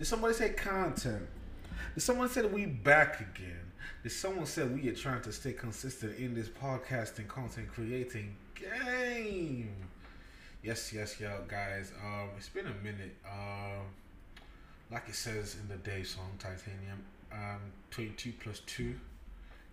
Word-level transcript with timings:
Did 0.00 0.06
somebody 0.06 0.32
say 0.32 0.48
content? 0.54 1.26
Did 1.92 2.00
someone 2.00 2.30
said 2.30 2.50
we 2.50 2.64
back 2.64 3.20
again? 3.20 3.70
Did 4.02 4.12
someone 4.12 4.46
said 4.46 4.74
we 4.74 4.88
are 4.88 4.94
trying 4.94 5.20
to 5.20 5.30
stay 5.30 5.52
consistent 5.52 6.18
in 6.18 6.32
this 6.34 6.48
podcasting 6.48 7.28
content 7.28 7.68
creating 7.68 8.34
game? 8.54 9.68
Yes, 10.62 10.90
yes, 10.94 11.20
yeah, 11.20 11.36
guys. 11.46 11.92
Um, 12.02 12.30
it's 12.38 12.48
been 12.48 12.64
a 12.64 12.82
minute. 12.82 13.14
Um, 13.30 13.82
like 14.90 15.06
it 15.06 15.14
says 15.14 15.58
in 15.60 15.68
the 15.68 15.76
day 15.76 16.02
song, 16.02 16.30
Titanium. 16.38 17.04
Um, 17.30 17.60
twenty-two 17.90 18.32
plus 18.42 18.60
two. 18.60 18.94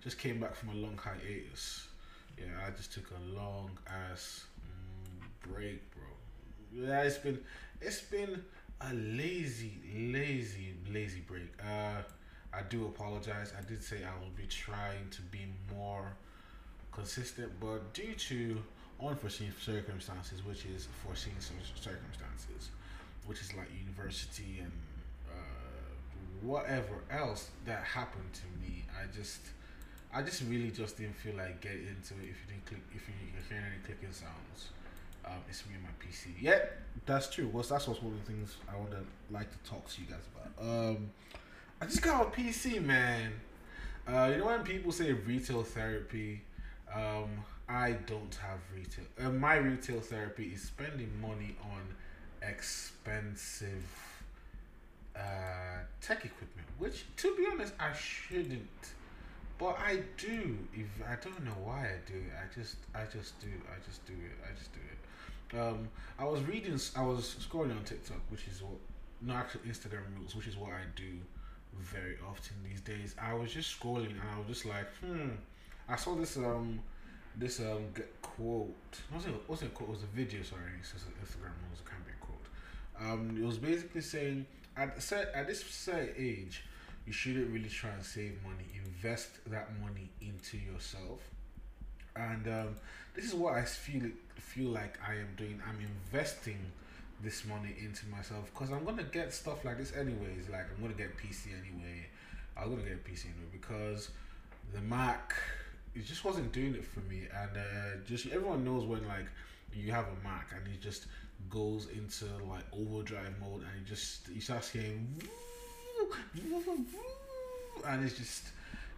Just 0.04 0.18
came 0.20 0.42
back 0.42 0.56
from 0.56 0.70
a 0.70 0.74
long 0.76 1.00
hiatus. 1.02 1.88
Yeah, 2.38 2.48
I 2.68 2.72
just 2.72 2.92
took 2.92 3.12
a 3.12 3.34
long 3.34 3.72
ass 3.88 4.44
mm, 4.60 5.50
break, 5.54 5.80
bro. 5.92 6.04
Yeah, 6.86 7.04
it's 7.04 7.18
been 7.18 7.40
it's 7.80 8.02
been 8.02 8.44
a 8.82 8.94
lazy, 8.94 9.74
lazy, 9.96 10.74
lazy 10.92 11.22
break. 11.22 11.52
Uh, 11.60 12.02
I 12.54 12.62
do 12.70 12.86
apologize. 12.86 13.54
I 13.58 13.68
did 13.68 13.84
say 13.84 13.98
I 14.04 14.20
will 14.20 14.32
be 14.36 14.46
trying 14.48 15.10
to 15.12 15.22
be 15.24 15.46
more 15.76 16.14
consistent, 16.92 17.52
but 17.60 17.94
due 17.94 18.14
to 18.14 18.58
unforeseen 19.04 19.54
circumstances, 19.62 20.44
which 20.46 20.66
is 20.66 20.88
foreseen 21.04 21.34
circumstances, 21.40 22.70
which 23.26 23.42
is 23.42 23.54
like 23.56 23.68
university 23.78 24.60
and 24.62 24.72
uh, 25.30 25.34
whatever 26.42 27.04
else 27.12 27.50
that 27.66 27.84
happened 27.84 28.32
to 28.34 28.46
me, 28.62 28.84
I 29.00 29.06
just, 29.16 29.42
I 30.14 30.22
just 30.22 30.44
really 30.44 30.72
just 30.72 30.98
didn't 30.98 31.16
feel 31.18 31.36
like 31.36 31.62
getting 31.62 31.88
into 31.88 32.14
it. 32.16 32.30
If 32.30 32.38
you 32.42 32.48
didn't 32.54 32.66
click, 32.66 32.82
if 32.96 33.08
you 33.08 33.14
hear 33.50 33.64
any 33.66 33.84
clicking 33.86 34.14
sounds, 34.14 34.70
um, 35.28 35.38
it's 35.50 35.66
me 35.66 35.76
and 35.76 35.84
my 35.84 35.90
PC. 36.04 36.34
Yeah, 36.40 36.60
that's 37.06 37.30
true. 37.30 37.50
Well, 37.52 37.64
that's 37.64 37.88
what's 37.88 38.02
one 38.02 38.14
of 38.14 38.26
the 38.26 38.32
things 38.32 38.58
I 38.70 38.78
would 38.78 38.96
like 39.32 39.52
to 39.52 39.70
talk 39.70 39.88
to 39.90 40.02
you 40.02 40.08
guys 40.08 40.24
about. 40.34 40.70
Um, 40.70 41.10
I 41.82 41.86
just 41.86 42.02
got 42.02 42.22
a 42.22 42.30
PC, 42.30 42.84
man. 42.84 43.34
Uh, 44.08 44.30
you 44.32 44.38
know 44.38 44.46
when 44.46 44.64
people 44.64 44.92
say 44.92 45.12
retail 45.12 45.64
therapy, 45.64 46.42
um, 46.94 47.30
I 47.68 47.92
don't 47.92 48.34
have 48.36 48.60
retail. 48.74 49.06
Uh, 49.20 49.32
my 49.32 49.56
retail 49.56 50.00
therapy 50.00 50.52
is 50.54 50.62
spending 50.62 51.12
money 51.22 51.56
on 51.62 51.82
expensive 52.48 53.84
uh, 55.16 55.80
tech 56.02 56.24
equipment, 56.24 56.68
which, 56.78 57.06
to 57.18 57.36
be 57.36 57.46
honest, 57.52 57.74
I 57.80 57.92
shouldn't. 57.94 58.68
But 59.58 59.78
I 59.80 60.02
do. 60.18 60.58
If 60.74 60.88
I 61.08 61.16
don't 61.24 61.44
know 61.44 61.58
why 61.64 61.88
I 61.88 62.12
do 62.12 62.18
it, 62.18 62.34
I 62.36 62.54
just, 62.54 62.76
I 62.94 63.04
just 63.12 63.40
do. 63.40 63.48
I 63.68 63.84
just 63.86 64.06
do 64.06 64.14
it. 64.14 64.38
I 64.44 64.56
just 64.58 64.72
do 64.74 64.80
it. 64.80 65.60
Um, 65.60 65.88
I 66.20 66.26
was 66.26 66.42
reading. 66.44 66.80
I 66.96 67.04
was 67.04 67.36
scrolling 67.40 67.76
on 67.76 67.84
TikTok, 67.84 68.20
which 68.30 68.48
is 68.48 68.62
what, 68.62 68.78
not 69.22 69.38
actually 69.38 69.70
Instagram 69.70 70.04
reels, 70.16 70.36
which 70.36 70.48
is 70.48 70.58
what 70.58 70.72
I 70.72 70.84
do 70.96 71.18
very 71.80 72.18
often 72.28 72.56
these 72.68 72.82
days. 72.82 73.16
I 73.22 73.34
was 73.34 73.52
just 73.52 73.80
scrolling 73.80 74.12
and 74.12 74.22
I 74.34 74.38
was 74.40 74.48
just 74.48 74.66
like, 74.66 74.88
hmm. 75.04 75.30
I 75.90 75.96
saw 75.96 76.16
this 76.16 76.38
um 76.38 76.80
this 77.36 77.60
um 77.60 77.86
quote. 78.22 78.74
wasn't 79.14 79.36
it 79.36 79.42
wasn't 79.48 79.72
a 79.72 79.74
quote. 79.74 79.90
It 79.90 79.94
was 79.94 80.04
a 80.04 80.16
video. 80.16 80.44
Sorry, 80.44 80.62
it's 80.80 80.92
just 80.92 81.06
Instagram. 81.06 81.54
reels. 81.66 81.80
It 81.80 81.90
can't 81.90 82.06
be 82.06 82.12
a 82.12 82.26
quote. 82.26 83.12
Um, 83.12 83.38
it 83.42 83.46
was 83.46 83.58
basically 83.58 84.02
saying 84.02 84.46
at 84.76 85.02
set 85.02 85.32
at 85.34 85.48
this 85.48 85.64
certain 85.64 86.14
age, 86.18 86.64
you 87.08 87.14
shouldn't 87.14 87.50
really 87.50 87.70
try 87.70 87.90
and 87.90 88.04
save 88.04 88.38
money. 88.44 88.66
Invest 88.86 89.30
that 89.50 89.70
money 89.80 90.10
into 90.22 90.58
yourself. 90.58 91.22
And 92.16 92.46
um, 92.48 92.76
this 93.16 93.26
is 93.26 93.34
what 93.34 93.54
I 93.54 93.64
feel 93.64 94.12
feel 94.36 94.70
like 94.70 95.00
I 95.08 95.14
am 95.14 95.30
doing. 95.38 95.62
I'm 95.68 95.80
investing 95.80 96.60
this 97.24 97.46
money 97.46 97.74
into 97.82 98.06
myself 98.08 98.52
because 98.54 98.72
I'm 98.72 98.84
gonna 98.84 99.04
get 99.04 99.34
stuff 99.34 99.64
like 99.64 99.78
this 99.78 99.96
anyways. 99.96 100.50
Like 100.52 100.66
I'm 100.76 100.82
gonna 100.82 100.96
get 100.96 101.18
PC 101.18 101.54
anyway. 101.54 102.08
I'm 102.58 102.70
gonna 102.70 102.84
get 102.84 103.06
PC 103.06 103.26
anyway 103.26 103.48
because 103.54 104.12
the 104.74 104.82
Mac 104.82 105.34
it 105.96 106.06
just 106.06 106.26
wasn't 106.26 106.52
doing 106.52 106.76
it 106.76 106.84
for 106.84 107.00
me. 107.02 107.22
And 107.34 107.58
uh, 107.58 108.04
just 108.06 108.28
everyone 108.28 108.66
knows 108.66 108.84
when 108.84 109.08
like 109.08 109.28
you 109.74 109.92
have 109.92 110.06
a 110.06 110.28
Mac 110.28 110.52
and 110.56 110.68
it 110.74 110.82
just 110.82 111.06
goes 111.50 111.88
into 111.88 112.26
like 112.46 112.66
overdrive 112.74 113.34
mode 113.40 113.62
and 113.62 113.82
it 113.82 113.88
just 113.88 114.28
you 114.28 114.42
start 114.42 114.66
hearing 114.66 115.08
and 117.88 118.06
it's 118.06 118.18
just 118.18 118.44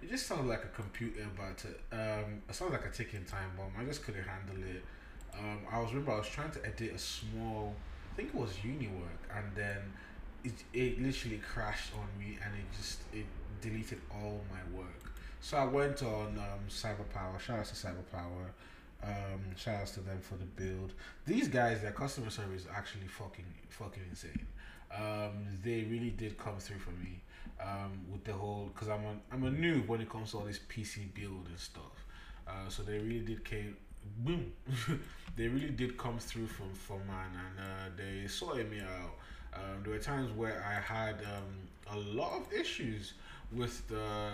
it 0.02 0.10
just 0.10 0.26
sounds 0.28 0.48
like 0.48 0.64
a 0.64 0.68
computer 0.68 1.24
about 1.24 1.64
but 1.92 1.98
um 1.98 2.42
it 2.48 2.56
sounds 2.56 2.72
like 2.72 2.86
a 2.86 2.90
ticking 2.92 3.24
time 3.26 3.52
bomb 3.58 3.72
i 3.80 3.84
just 3.84 4.04
couldn't 4.04 4.24
handle 4.24 4.64
it 4.64 4.84
um 5.38 5.60
i 5.72 5.80
was 5.80 5.90
remember 5.90 6.12
i 6.12 6.18
was 6.18 6.28
trying 6.28 6.52
to 6.52 6.66
edit 6.66 6.94
a 6.94 6.98
small 6.98 7.76
I 8.12 8.16
think 8.16 8.30
it 8.30 8.36
was 8.36 8.64
uni 8.64 8.88
work, 8.88 9.22
and 9.36 9.46
then 9.56 9.78
it, 10.44 10.54
it 10.74 11.02
literally 11.02 11.38
crashed 11.38 11.94
on 11.94 12.08
me, 12.20 12.38
and 12.44 12.54
it 12.54 12.66
just 12.78 13.00
it 13.14 13.26
deleted 13.62 14.02
all 14.12 14.42
my 14.52 14.78
work. 14.78 15.14
So 15.42 15.58
I 15.58 15.66
went 15.66 16.04
on 16.04 16.38
um, 16.38 16.60
Cyberpower. 16.68 17.40
Shout 17.40 17.60
out 17.60 17.66
to 17.66 17.76
Cyberpower. 17.76 18.50
Um, 19.02 19.56
shout 19.56 19.76
outs 19.81 19.92
to 19.92 20.02
them 20.02 20.20
for 20.20 20.36
the 20.36 20.44
build. 20.44 20.92
These 21.26 21.48
guys, 21.48 21.81
their 21.81 21.92
customer 21.92 22.30
service 22.30 22.64
is 22.64 22.68
actually 22.76 23.08
fucking 23.08 23.46
fucking 23.70 24.04
insane. 24.10 24.46
Um, 24.95 25.45
they 25.63 25.83
really 25.83 26.09
did 26.11 26.38
come 26.38 26.57
through 26.57 26.79
for 26.79 26.91
me 26.91 27.22
um, 27.61 28.00
with 28.11 28.23
the 28.23 28.33
whole 28.33 28.69
because 28.73 28.88
I'm 28.88 29.05
a 29.05 29.16
I'm 29.31 29.44
a 29.45 29.51
noob 29.51 29.88
when 29.88 30.01
it 30.01 30.09
comes 30.09 30.31
to 30.31 30.38
all 30.38 30.45
this 30.45 30.59
PC 30.69 31.13
build 31.13 31.47
and 31.47 31.59
stuff. 31.59 32.05
Uh, 32.47 32.69
so 32.69 32.83
they 32.83 32.97
really 32.97 33.19
did 33.19 33.45
came 33.45 33.75
boom, 34.17 34.51
they 35.35 35.47
really 35.47 35.69
did 35.69 35.97
come 35.97 36.17
through 36.19 36.47
from 36.47 36.73
for 36.73 36.97
man, 37.00 37.29
and 37.33 37.59
uh, 37.59 37.95
they 37.95 38.27
sorted 38.27 38.69
me 38.72 38.79
out. 38.79 39.16
Um, 39.53 39.83
there 39.83 39.94
were 39.94 40.00
times 40.00 40.31
where 40.31 40.63
I 40.66 40.79
had 40.79 41.16
um, 41.16 41.95
a 41.95 41.97
lot 41.97 42.38
of 42.38 42.53
issues 42.53 43.13
with 43.51 43.88
the 43.88 44.31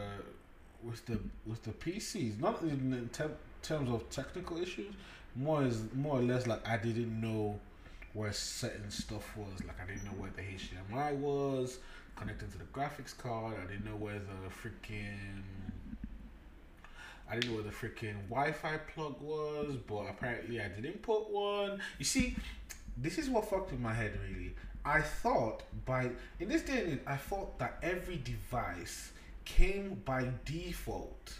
with 0.83 1.05
the 1.05 1.19
with 1.45 1.63
the 1.63 1.71
PCs, 1.71 2.39
not 2.39 2.61
in 2.61 3.09
te- 3.11 3.23
terms 3.61 3.89
of 3.89 4.09
technical 4.09 4.57
issues, 4.57 4.93
more 5.35 5.63
is 5.63 5.83
more 5.93 6.19
or 6.19 6.21
less 6.21 6.47
like 6.47 6.67
I 6.67 6.77
didn't 6.77 7.19
know 7.19 7.59
where 8.15 8.33
certain 8.33 8.89
stuff 8.89 9.37
was. 9.37 9.63
Like 9.67 9.79
I 9.81 9.85
didn't 9.85 10.05
know 10.05 10.11
where 10.11 10.31
the 10.35 10.41
HDMI 10.41 11.15
was 11.17 11.77
connecting 12.15 12.49
to 12.49 12.57
the 12.57 12.63
graphics 12.65 13.15
card. 13.15 13.55
I 13.61 13.69
didn't 13.69 13.85
know 13.85 13.97
where 13.97 14.19
the 14.19 14.49
freaking 14.49 15.43
I 17.29 17.35
didn't 17.35 17.51
know 17.51 17.55
where 17.55 17.63
the 17.63 17.71
freaking 17.71 18.15
Wi-Fi 18.29 18.77
plug 18.93 19.19
was, 19.19 19.75
but 19.87 20.05
apparently 20.09 20.61
I 20.61 20.67
didn't 20.69 21.01
put 21.01 21.29
one. 21.29 21.79
You 21.97 22.05
see, 22.05 22.35
this 22.97 23.17
is 23.17 23.29
what 23.29 23.49
fucked 23.49 23.71
with 23.71 23.79
my 23.79 23.93
head 23.93 24.17
really. 24.27 24.55
I 24.85 25.01
thought 25.01 25.63
by 25.85 26.11
in 26.39 26.47
this 26.47 26.61
day 26.61 26.79
and 26.79 26.93
age, 26.93 26.99
I 27.05 27.17
thought 27.17 27.59
that 27.59 27.79
every 27.81 28.17
device 28.17 29.11
came 29.43 30.01
by 30.05 30.29
default 30.45 31.33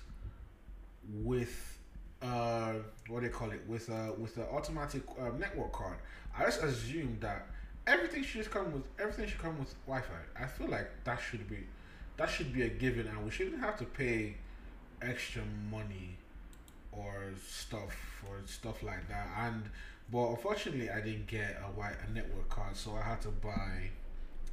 with 1.07 1.74
uh 2.21 2.73
what 3.09 3.21
do 3.21 3.27
they 3.27 3.33
call 3.33 3.51
it 3.51 3.61
with 3.67 3.89
uh 3.89 4.11
with 4.17 4.35
the 4.35 4.49
automatic 4.49 5.03
uh, 5.19 5.29
network 5.37 5.71
card. 5.73 5.97
I 6.37 6.45
just 6.45 6.63
assumed 6.63 7.21
that 7.21 7.47
everything 7.87 8.23
should 8.23 8.39
just 8.41 8.51
come 8.51 8.71
with 8.73 8.83
everything 8.99 9.27
should 9.27 9.41
come 9.41 9.57
with 9.59 9.73
Wi-Fi. 9.85 10.43
I 10.43 10.47
feel 10.47 10.67
like 10.67 10.89
that 11.03 11.19
should 11.19 11.47
be 11.49 11.59
that 12.17 12.29
should 12.29 12.53
be 12.53 12.63
a 12.63 12.69
given, 12.69 13.07
and 13.07 13.23
we 13.25 13.31
shouldn't 13.31 13.59
have 13.59 13.77
to 13.79 13.85
pay 13.85 14.35
extra 15.01 15.41
money 15.69 16.17
or 16.91 17.33
stuff 17.47 18.23
or 18.27 18.37
stuff 18.45 18.81
like 18.83 19.07
that. 19.09 19.27
And 19.37 19.63
but 20.11 20.29
unfortunately, 20.29 20.89
I 20.89 21.01
didn't 21.01 21.27
get 21.27 21.57
a 21.61 21.71
white 21.79 21.95
a 22.07 22.11
network 22.13 22.49
card, 22.49 22.75
so 22.75 22.95
I 22.95 23.01
had 23.01 23.21
to 23.21 23.29
buy 23.29 23.89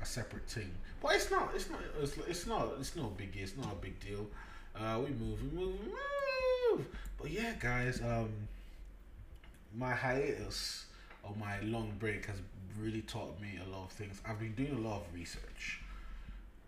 a 0.00 0.06
separate 0.06 0.48
thing. 0.48 0.70
But 1.02 1.14
it's 1.14 1.30
not 1.30 1.52
it's 1.54 1.70
not 1.70 1.80
it's, 2.00 2.16
it's 2.28 2.46
not 2.46 2.68
it's 2.80 2.96
no 2.96 3.04
biggie. 3.16 3.42
It's 3.42 3.56
not 3.56 3.72
a 3.72 3.76
big 3.76 3.98
deal. 4.00 4.26
Uh, 4.74 5.00
we 5.04 5.10
move, 5.10 5.42
we 5.42 5.58
move, 5.58 5.74
we 5.80 6.76
move. 6.76 6.86
But 7.22 7.30
yeah, 7.30 7.54
guys, 7.58 8.00
um, 8.00 8.30
my 9.74 9.92
hiatus 9.92 10.86
or 11.22 11.34
my 11.38 11.60
long 11.60 11.92
break 11.98 12.26
has 12.26 12.36
really 12.78 13.02
taught 13.02 13.40
me 13.40 13.58
a 13.64 13.70
lot 13.70 13.84
of 13.84 13.92
things. 13.92 14.20
I've 14.26 14.38
been 14.38 14.54
doing 14.54 14.84
a 14.84 14.88
lot 14.88 15.02
of 15.02 15.14
research 15.14 15.82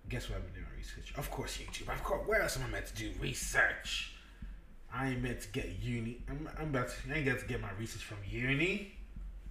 guess 0.09 0.29
what 0.29 0.37
I've 0.37 0.45
been 0.45 0.63
doing 0.63 0.67
research? 0.77 1.15
Of 1.17 1.31
course, 1.31 1.59
YouTube. 1.59 1.93
Of 1.93 2.03
course, 2.03 2.27
where 2.27 2.43
else 2.43 2.57
am 2.57 2.65
I 2.65 2.71
meant 2.71 2.87
to 2.87 2.95
do 2.95 3.11
research? 3.21 4.13
I 4.93 5.11
ain't 5.11 5.23
meant 5.23 5.41
to 5.43 5.49
get 5.49 5.79
uni. 5.83 6.19
I'm, 6.29 6.49
I'm 6.59 6.69
about 6.69 6.89
to, 6.89 6.95
I 7.13 7.17
ain't 7.17 7.27
got 7.27 7.41
to 7.41 7.47
get 7.47 7.61
my 7.61 7.71
research 7.79 8.03
from 8.03 8.19
uni. 8.29 8.93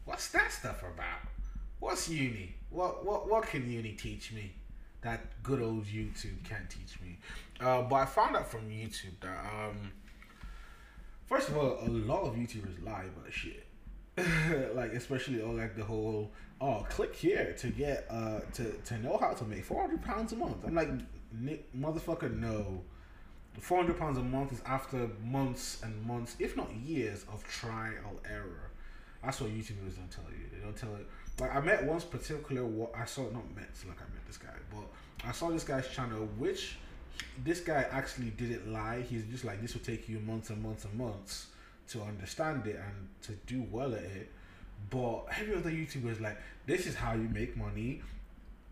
What's 0.06 0.30
that 0.30 0.52
stuff 0.52 0.82
about? 0.82 1.28
What's 1.80 2.10
uni? 2.10 2.56
What 2.70 3.06
what 3.06 3.30
what 3.30 3.46
can 3.46 3.70
uni 3.70 3.92
teach 3.92 4.32
me 4.32 4.54
that 5.02 5.44
good 5.44 5.62
old 5.62 5.86
YouTube 5.86 6.44
can't 6.48 6.70
teach 6.70 7.00
me? 7.02 7.18
Uh, 7.60 7.82
but 7.84 7.96
I 7.96 8.06
found 8.06 8.36
out 8.36 8.50
from 8.50 8.70
YouTube 8.70 9.20
that 9.22 9.46
um, 9.46 9.92
first 11.26 11.50
of 11.50 11.58
all, 11.58 11.80
a 11.82 11.90
lot 11.90 12.24
of 12.24 12.36
YouTubers 12.36 12.84
lie 12.84 13.06
about 13.06 13.32
shit. 13.32 13.68
like 14.76 14.94
especially 14.94 15.42
all 15.42 15.54
like 15.56 15.76
the 15.76 15.84
whole 15.84 16.32
oh 16.62 16.86
click 16.88 17.16
here 17.16 17.56
to 17.58 17.70
get 17.70 18.06
uh 18.12 18.42
to 18.54 18.72
to 18.86 18.96
know 19.00 19.18
how 19.18 19.34
to 19.34 19.44
make 19.44 19.66
400 19.66 20.04
pounds 20.04 20.34
a 20.34 20.36
month. 20.36 20.58
I'm 20.66 20.76
like 20.76 20.90
motherfucker 21.76 22.38
no. 22.38 22.84
400 23.60 23.98
pounds 23.98 24.18
a 24.20 24.24
month 24.24 24.52
is 24.52 24.62
after 24.68 25.10
months 25.24 25.82
and 25.84 26.00
months 26.06 26.36
if 26.40 26.56
not 26.56 26.72
years 26.76 27.26
of 27.32 27.44
trial 27.48 28.20
error. 28.30 28.70
That's 29.24 29.42
what 29.42 29.50
youtubers 29.50 29.96
don't 29.96 30.12
tell 30.12 30.26
you. 30.30 30.48
They 30.52 30.64
don't 30.64 30.76
tell 30.76 30.94
it. 30.96 31.08
Like 31.40 31.56
i 31.56 31.60
met 31.60 31.84
once 31.84 32.04
particular 32.04 32.64
what 32.64 32.92
i 32.96 33.06
saw 33.06 33.24
not 33.24 33.56
met 33.56 33.72
like 33.88 33.98
i 33.98 34.06
met 34.14 34.24
this 34.28 34.38
guy 34.38 34.54
but 34.72 34.84
I 35.26 35.32
saw 35.32 35.50
this 35.50 35.64
guy's 35.64 35.88
channel, 35.88 36.28
which 36.38 36.78
this 37.44 37.60
guy 37.60 37.86
actually 37.92 38.30
didn't 38.32 38.72
lie. 38.72 39.02
He's 39.02 39.24
just 39.26 39.44
like 39.44 39.62
this 39.62 39.74
will 39.74 39.82
take 39.82 40.08
you 40.08 40.20
months 40.20 40.50
and 40.50 40.62
months 40.62 40.86
and 40.86 40.94
months 40.94 41.48
to 41.90 42.02
understand 42.02 42.66
it 42.68 42.76
and 42.76 43.08
to 43.24 43.34
do 43.46 43.66
well 43.72 43.94
at 43.94 44.02
it. 44.02 44.32
But 44.90 45.26
every 45.40 45.56
other 45.56 45.72
YouTuber 45.72 46.12
is 46.12 46.22
like, 46.22 46.38
this 46.66 46.86
is 46.86 46.96
how 46.96 47.14
you 47.14 47.30
make 47.30 47.56
money 47.58 48.02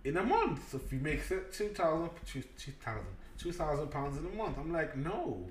in 0.04 0.18
a 0.18 0.24
month. 0.24 0.72
So 0.72 0.78
if 0.78 0.92
you 0.92 1.00
make 1.00 1.28
2,000, 1.28 2.10
2,000, 2.25 3.04
2,000 3.38 3.88
pounds 3.88 4.18
in 4.18 4.25
a 4.25 4.36
month. 4.36 4.58
I'm 4.58 4.72
like, 4.72 4.96
no, 4.96 5.46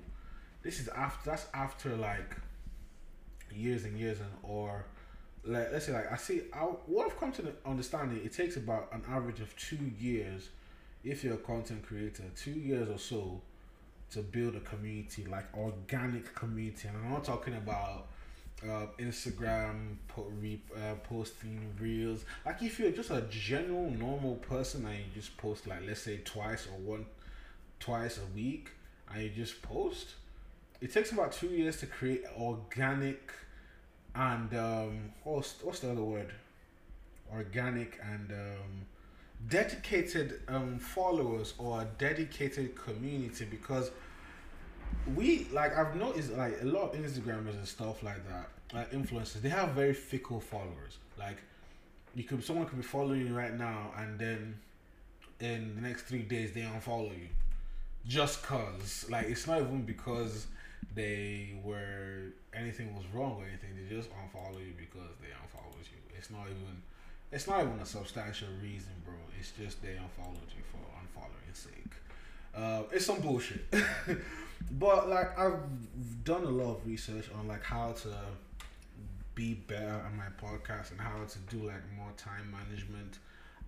this 0.63 0.79
is 0.79 0.87
after, 0.89 1.31
that's 1.31 1.47
after 1.53 1.95
like 1.95 2.35
years 3.53 3.83
and 3.85 3.97
years 3.97 4.19
and, 4.19 4.29
or 4.43 4.85
like, 5.43 5.71
let's 5.71 5.85
say 5.87 5.93
like, 5.93 6.11
I 6.11 6.17
see, 6.17 6.43
I, 6.53 6.59
what 6.59 7.07
I've 7.07 7.19
come 7.19 7.31
to 7.33 7.53
understand 7.65 8.17
it, 8.17 8.25
it 8.25 8.33
takes 8.33 8.57
about 8.57 8.89
an 8.93 9.03
average 9.09 9.39
of 9.39 9.55
two 9.55 9.91
years 9.99 10.49
if 11.03 11.23
you're 11.23 11.35
a 11.35 11.37
content 11.37 11.85
creator, 11.85 12.23
two 12.35 12.51
years 12.51 12.89
or 12.89 12.99
so 12.99 13.41
to 14.11 14.19
build 14.19 14.55
a 14.55 14.59
community, 14.59 15.25
like 15.25 15.45
organic 15.57 16.33
community. 16.35 16.87
And 16.87 16.97
I'm 16.97 17.11
not 17.11 17.23
talking 17.23 17.55
about 17.55 18.07
uh, 18.63 18.85
Instagram 18.99 19.95
re- 20.39 20.61
uh, 20.75 20.95
posting 21.03 21.73
reels. 21.79 22.25
Like 22.45 22.61
if 22.61 22.79
you're 22.79 22.91
just 22.91 23.09
a 23.09 23.21
general 23.29 23.89
normal 23.89 24.35
person 24.35 24.85
and 24.85 24.95
you 24.97 25.05
just 25.13 25.35
post 25.37 25.65
like 25.67 25.81
let's 25.87 26.01
say 26.01 26.17
twice 26.23 26.67
or 26.67 26.77
one 26.79 27.05
twice 27.79 28.19
a 28.19 28.35
week 28.35 28.69
and 29.11 29.23
you 29.23 29.29
just 29.29 29.61
post, 29.61 30.15
it 30.81 30.93
takes 30.93 31.11
about 31.11 31.31
two 31.31 31.47
years 31.47 31.77
to 31.77 31.85
create 31.85 32.23
organic 32.37 33.31
and 34.13 34.53
um 34.53 35.13
what's 35.23 35.55
what's 35.63 35.79
the 35.79 35.91
other 35.91 36.03
word? 36.03 36.31
Organic 37.33 37.97
and 38.03 38.31
um 38.31 38.85
dedicated 39.49 40.41
um 40.47 40.77
followers 40.77 41.53
or 41.57 41.81
a 41.81 41.85
dedicated 41.97 42.75
community 42.75 43.45
because 43.45 43.91
we 45.15 45.47
like 45.51 45.77
I've 45.77 45.95
noticed 45.95 46.31
like 46.33 46.57
a 46.61 46.65
lot 46.65 46.93
of 46.93 46.99
Instagrammers 46.99 47.55
and 47.55 47.67
stuff 47.67 48.03
like 48.03 48.27
that, 48.27 48.49
like 48.73 48.91
influencers, 48.91 49.41
they 49.41 49.49
have 49.49 49.69
very 49.69 49.93
fickle 49.93 50.39
followers. 50.39 50.97
Like 51.17 51.37
you 52.15 52.23
could 52.23 52.43
someone 52.43 52.65
could 52.65 52.77
be 52.77 52.83
following 52.83 53.27
you 53.27 53.35
right 53.35 53.57
now 53.57 53.91
and 53.97 54.19
then 54.19 54.59
in 55.39 55.75
the 55.75 55.81
next 55.81 56.03
three 56.03 56.21
days 56.21 56.53
they 56.53 56.61
unfollow 56.61 57.11
you. 57.11 57.29
Just 58.07 58.43
cause. 58.43 59.05
Like 59.09 59.27
it's 59.27 59.47
not 59.47 59.61
even 59.61 59.83
because 59.83 60.47
they 60.95 61.53
were 61.63 62.33
anything 62.53 62.95
was 62.95 63.05
wrong 63.13 63.37
or 63.41 63.45
anything, 63.47 63.69
they 63.75 63.95
just 63.95 64.09
unfollow 64.09 64.59
you 64.59 64.73
because 64.77 65.15
they 65.19 65.27
unfollowed 65.41 65.85
you. 65.91 66.17
It's 66.17 66.29
not 66.29 66.45
even 66.45 66.81
it's 67.31 67.47
not 67.47 67.61
even 67.61 67.79
a 67.79 67.85
substantial 67.85 68.49
reason, 68.61 68.91
bro. 69.05 69.13
It's 69.39 69.51
just 69.51 69.81
they 69.81 69.91
unfollowed 69.91 70.49
you 70.55 70.63
for 70.71 70.77
unfollowing 70.99 71.55
sake. 71.55 71.93
Uh, 72.55 72.83
it's 72.91 73.05
some 73.05 73.21
bullshit. 73.21 73.65
but 74.71 75.09
like 75.09 75.37
I've 75.39 75.59
done 76.23 76.43
a 76.43 76.49
lot 76.49 76.77
of 76.77 76.87
research 76.87 77.29
on 77.37 77.47
like 77.47 77.63
how 77.63 77.93
to 77.93 78.09
be 79.33 79.53
better 79.53 80.01
on 80.05 80.17
my 80.17 80.25
podcast 80.41 80.91
and 80.91 80.99
how 80.99 81.23
to 81.23 81.55
do 81.55 81.65
like 81.65 81.81
more 81.95 82.11
time 82.17 82.51
management. 82.51 83.19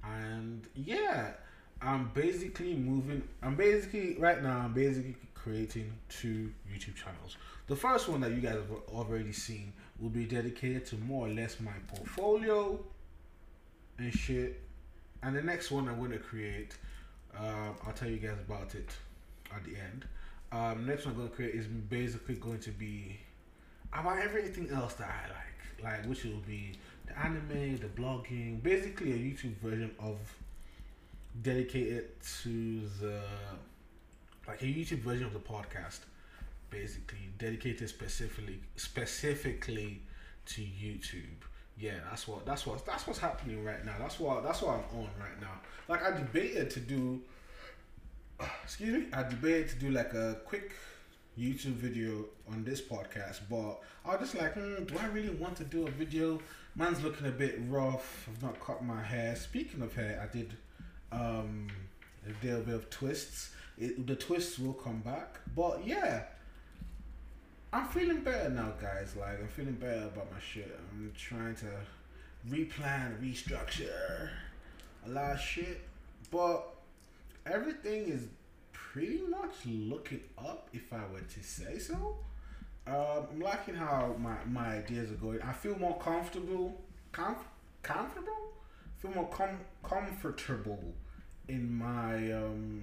And 0.04 0.68
yeah, 0.75 1.31
I'm 1.81 2.12
basically 2.13 2.75
moving 2.75 3.24
I'm 3.42 3.56
basically 3.56 4.18
right 4.19 4.44
now 4.44 4.59
I'm 4.59 4.74
basically 4.74 5.16
creating 5.33 5.92
two 6.09 6.51
YouTube 6.71 6.95
channels. 6.95 7.38
The 7.68 7.75
first 7.75 8.09
one 8.09 8.19
that 8.21 8.31
you 8.31 8.42
guys 8.42 8.56
have 8.56 8.71
already 8.94 9.31
seen 9.31 9.71
will 10.00 10.09
be 10.09 10.25
dedicated 10.25 10.86
to 10.88 10.98
more 10.98 11.27
or 11.27 11.30
less 11.30 11.59
my 11.62 11.71
portfolio 11.88 12.77
and 13.98 14.13
shit. 14.13 14.62
And 15.22 15.36
the 15.36 15.42
next 15.42 15.72
one 15.72 15.88
I'm 15.88 16.12
to 16.12 16.18
create 16.18 16.75
um, 17.38 17.75
I'll 17.86 17.94
tell 17.94 18.10
you 18.10 18.18
guys 18.18 18.38
about 18.48 18.75
it 18.75 18.90
at 19.56 19.63
the 19.63 19.72
end. 19.72 20.06
Um, 20.51 20.86
next 20.86 21.06
one 21.06 21.16
I'm 21.16 21.22
gonna 21.22 21.31
create 21.31 21.56
is 21.56 21.66
basically 21.66 22.36
going 22.36 22.60
to 22.60 22.69
be 22.72 23.19
about 23.92 24.19
everything 24.19 24.69
else 24.69 24.94
that 24.95 25.10
I 25.10 25.30
like, 25.30 25.84
like 25.84 26.10
which 26.10 26.24
will 26.24 26.42
be 26.48 26.74
the 27.07 27.18
anime, 27.19 27.78
the 27.78 27.88
blogging, 27.88 28.62
basically 28.62 29.13
a 29.13 29.18
YouTube 29.18 29.57
version 29.57 29.92
of 30.00 30.18
dedicated 31.42 32.10
to 32.44 32.81
the 33.01 33.22
like 34.48 34.62
a 34.62 34.66
YouTube 34.66 35.00
version 35.00 35.25
of 35.25 35.34
the 35.34 35.40
podcast, 35.40 36.00
basically 36.69 37.30
dedicated 37.40 37.90
specifically 37.90 38.60
specifically 38.75 40.01
to 40.45 40.62
YouTube. 40.62 41.42
Yeah, 41.77 41.93
that's 42.09 42.27
what 42.27 42.45
that's 42.45 42.65
what 42.65 42.85
that's 42.85 43.07
what's 43.07 43.19
happening 43.19 43.63
right 43.63 43.83
now. 43.85 43.95
That's 43.99 44.19
what 44.19 44.43
that's 44.43 44.61
what 44.61 44.75
I'm 44.75 44.99
on 44.99 45.09
right 45.19 45.39
now. 45.41 45.59
Like 45.87 46.03
I 46.03 46.15
debated 46.15 46.69
to 46.71 46.79
do 46.79 47.21
excuse 48.63 48.93
me, 48.93 49.05
I 49.13 49.23
debated 49.23 49.69
to 49.69 49.75
do 49.75 49.89
like 49.89 50.13
a 50.13 50.37
quick 50.45 50.71
YouTube 51.37 51.73
video 51.73 52.25
on 52.51 52.63
this 52.63 52.79
podcast, 52.81 53.41
but 53.49 53.79
I 54.05 54.15
was 54.15 54.31
just 54.31 54.35
like, 54.35 54.53
hmm, 54.53 54.83
do 54.83 54.97
I 54.99 55.07
really 55.07 55.31
want 55.31 55.55
to 55.57 55.63
do 55.63 55.87
a 55.87 55.91
video? 55.91 56.39
Man's 56.75 57.03
looking 57.03 57.27
a 57.27 57.31
bit 57.31 57.59
rough. 57.67 58.27
I've 58.29 58.41
not 58.41 58.59
cut 58.59 58.83
my 58.83 59.01
hair. 59.01 59.35
Speaking 59.35 59.81
of 59.81 59.95
hair, 59.95 60.21
I 60.21 60.35
did 60.35 60.55
um 61.11 61.67
a 62.25 62.45
little 62.45 62.61
bit 62.61 62.75
of 62.75 62.89
twists. 62.89 63.51
It, 63.77 64.05
the 64.05 64.15
twists 64.15 64.59
will 64.59 64.73
come 64.73 64.99
back, 64.99 65.39
but 65.55 65.85
yeah, 65.85 66.25
I'm 67.73 67.85
feeling 67.87 68.21
better 68.21 68.51
now, 68.51 68.73
guys. 68.79 69.15
Like 69.19 69.39
I'm 69.41 69.47
feeling 69.47 69.73
better 69.73 70.03
about 70.05 70.31
my 70.31 70.37
shit. 70.39 70.79
I'm 70.91 71.11
trying 71.17 71.55
to 71.55 71.71
replan, 72.47 73.19
restructure 73.19 74.29
a 75.07 75.09
lot 75.09 75.31
of 75.31 75.39
shit, 75.39 75.81
but 76.29 76.75
everything 77.47 78.09
is 78.09 78.27
pretty 78.73 79.23
much 79.27 79.65
looking 79.65 80.19
up, 80.37 80.69
if 80.71 80.93
I 80.93 81.01
were 81.11 81.21
to 81.21 81.43
say 81.43 81.79
so. 81.79 82.17
Um, 82.85 83.27
I'm 83.31 83.39
liking 83.39 83.73
how 83.73 84.15
my, 84.19 84.35
my 84.45 84.75
ideas 84.75 85.09
are 85.11 85.15
going. 85.15 85.41
I 85.41 85.53
feel 85.53 85.75
more 85.79 85.97
comfortable, 85.97 86.79
comf- 87.11 87.37
comfortable. 87.81 88.51
I 88.85 89.01
feel 89.01 89.11
more 89.15 89.29
com- 89.29 89.65
comfortable 89.81 90.93
in 91.47 91.73
my 91.73 92.31
um 92.33 92.82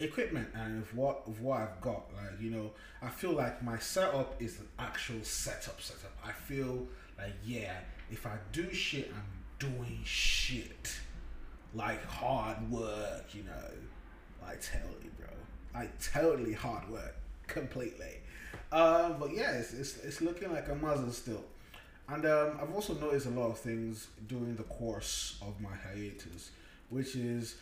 equipment 0.00 0.48
and 0.54 0.80
with 0.80 0.94
what 0.94 1.22
of 1.26 1.40
what 1.40 1.60
I've 1.60 1.80
got. 1.80 2.04
Like 2.14 2.40
you 2.40 2.50
know, 2.50 2.72
I 3.02 3.08
feel 3.08 3.32
like 3.32 3.62
my 3.62 3.78
setup 3.78 4.40
is 4.40 4.58
an 4.58 4.68
actual 4.78 5.22
setup 5.22 5.80
setup. 5.80 6.16
I 6.24 6.32
feel 6.32 6.86
like 7.18 7.34
yeah, 7.44 7.74
if 8.10 8.26
I 8.26 8.36
do 8.52 8.72
shit, 8.72 9.12
I'm 9.14 9.68
doing 9.70 10.00
shit. 10.04 10.94
Like 11.74 12.04
hard 12.06 12.70
work, 12.70 13.34
you 13.34 13.44
know. 13.44 13.70
Like 14.42 14.60
totally, 14.60 15.10
bro. 15.18 15.28
Like 15.74 16.00
totally 16.00 16.52
hard 16.52 16.88
work, 16.90 17.16
completely. 17.46 18.20
Uh, 18.70 19.10
but 19.10 19.34
yeah, 19.34 19.52
it's, 19.52 19.72
it's 19.72 19.98
it's 19.98 20.20
looking 20.20 20.52
like 20.52 20.68
a 20.68 20.74
muzzle 20.74 21.10
still. 21.12 21.44
And 22.08 22.26
um, 22.26 22.58
I've 22.60 22.72
also 22.74 22.94
noticed 22.94 23.26
a 23.26 23.30
lot 23.30 23.50
of 23.50 23.58
things 23.58 24.08
during 24.28 24.56
the 24.56 24.64
course 24.64 25.38
of 25.40 25.58
my 25.60 25.70
hiatus, 25.74 26.50
which 26.90 27.16
is 27.16 27.56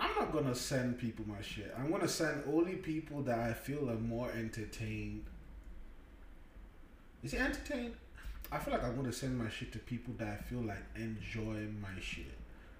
I'm 0.00 0.14
not 0.14 0.32
gonna 0.32 0.54
send 0.54 0.98
people 0.98 1.24
my 1.26 1.42
shit. 1.42 1.74
I'm 1.76 1.90
gonna 1.90 2.08
send 2.08 2.44
only 2.46 2.76
people 2.76 3.22
that 3.22 3.38
I 3.38 3.52
feel 3.52 3.90
are 3.90 3.96
more 3.96 4.30
entertained. 4.30 5.24
Is 7.22 7.34
it 7.34 7.40
entertained? 7.40 7.94
I 8.50 8.58
feel 8.58 8.74
like 8.74 8.84
I'm 8.84 8.96
gonna 8.96 9.12
send 9.12 9.36
my 9.36 9.50
shit 9.50 9.72
to 9.72 9.78
people 9.78 10.14
that 10.18 10.28
I 10.28 10.36
feel 10.36 10.60
like 10.60 10.82
enjoy 10.96 11.66
my 11.80 12.00
shit 12.00 12.32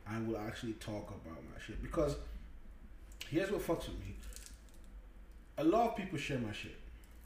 and 0.06 0.28
will 0.28 0.38
actually 0.38 0.74
talk 0.74 1.10
about 1.10 1.42
my 1.52 1.60
shit. 1.64 1.82
Because 1.82 2.16
here's 3.28 3.50
what 3.50 3.60
fucks 3.60 3.88
with 3.88 3.98
me. 3.98 4.14
A 5.58 5.64
lot 5.64 5.90
of 5.90 5.96
people 5.96 6.18
share 6.18 6.38
my 6.38 6.52
shit. 6.52 6.76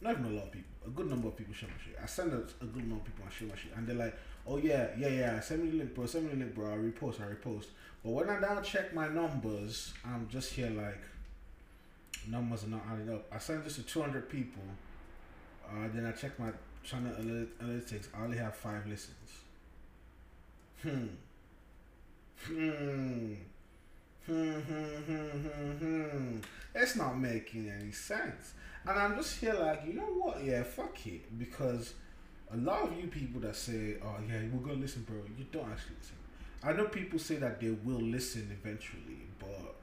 Not 0.03 0.13
even 0.19 0.27
a 0.27 0.31
lot 0.31 0.45
of 0.47 0.53
people. 0.53 0.71
A 0.87 0.91
good 0.91 1.09
number 1.09 1.29
of 1.29 1.37
people 1.37 1.55
share 1.55 1.69
my 1.71 1.77
shit. 1.85 1.97
I 2.03 2.07
send 2.07 2.33
a, 2.33 2.39
a 2.65 2.67
good 2.67 2.89
number 2.89 2.97
of 2.97 3.05
people 3.05 3.25
and 3.25 3.33
share 3.33 3.49
my 3.49 3.57
shit, 3.57 3.73
and 3.77 3.87
they're 3.87 3.97
like, 3.97 4.17
"Oh 4.47 4.59
yeah, 4.59 4.89
yeah, 4.99 5.09
yeah. 5.09 5.41
Send 5.41 5.65
me 5.65 5.71
the 5.71 5.79
link, 5.79 5.95
bro. 5.95 6.07
Send 6.07 6.25
me 6.27 6.33
the 6.33 6.39
link, 6.41 6.55
bro. 6.55 6.73
I 6.73 6.77
repost. 6.77 7.21
I 7.23 7.27
repost." 7.35 7.67
But 8.05 8.11
when 8.11 8.31
I 8.31 8.41
now 8.41 8.61
check 8.61 8.93
my 8.95 9.09
numbers, 9.09 9.95
I'm 10.05 10.29
just 10.29 10.53
here 10.55 10.71
like 10.71 11.01
numbers 12.29 12.65
are 12.65 12.69
not 12.69 12.83
adding 12.91 13.13
up. 13.13 13.27
I 13.33 13.39
send 13.39 13.65
this 13.65 13.77
to 13.77 13.83
200 13.83 14.29
people. 14.29 14.63
Uh, 15.69 15.89
then 15.93 16.07
I 16.07 16.13
check 16.13 16.39
my 16.39 16.51
channel 16.85 17.13
analytics. 17.15 18.09
I 18.15 18.25
only 18.25 18.39
have 18.39 18.55
five 18.57 18.87
listens. 18.87 19.31
Hmm. 20.83 21.07
Hmm. 22.47 23.35
Hmm, 24.27 24.53
hmm, 24.53 24.85
hmm, 25.07 25.29
hmm, 25.49 25.73
hmm. 25.79 26.37
It's 26.75 26.97
not 26.97 27.19
making 27.19 27.71
any 27.71 27.93
sense. 27.93 28.55
And 28.87 28.99
I'm 28.99 29.17
just 29.17 29.39
here 29.39 29.55
like, 29.55 29.83
you 29.87 29.95
know 29.95 30.03
what? 30.03 30.45
Yeah, 30.45 30.63
fuck 30.63 31.07
it. 31.07 31.39
Because 31.39 31.95
a 32.53 32.57
lot 32.57 32.83
of 32.83 32.99
you 32.99 33.07
people 33.07 33.41
that 33.43 33.57
say, 33.57 33.97
oh, 34.05 34.17
yeah, 34.29 34.41
we're 34.53 34.65
going 34.65 34.77
to 34.77 34.83
listen, 34.83 35.03
bro, 35.03 35.17
you 35.39 35.47
don't 35.53 35.71
actually 35.71 35.97
listen. 36.01 36.17
I 36.65 36.73
know 36.73 36.87
people 36.87 37.19
say 37.19 37.37
that 37.37 37.61
they 37.61 37.71
will 37.71 38.01
listen 38.01 38.57
eventually, 38.63 39.27
but 39.39 39.75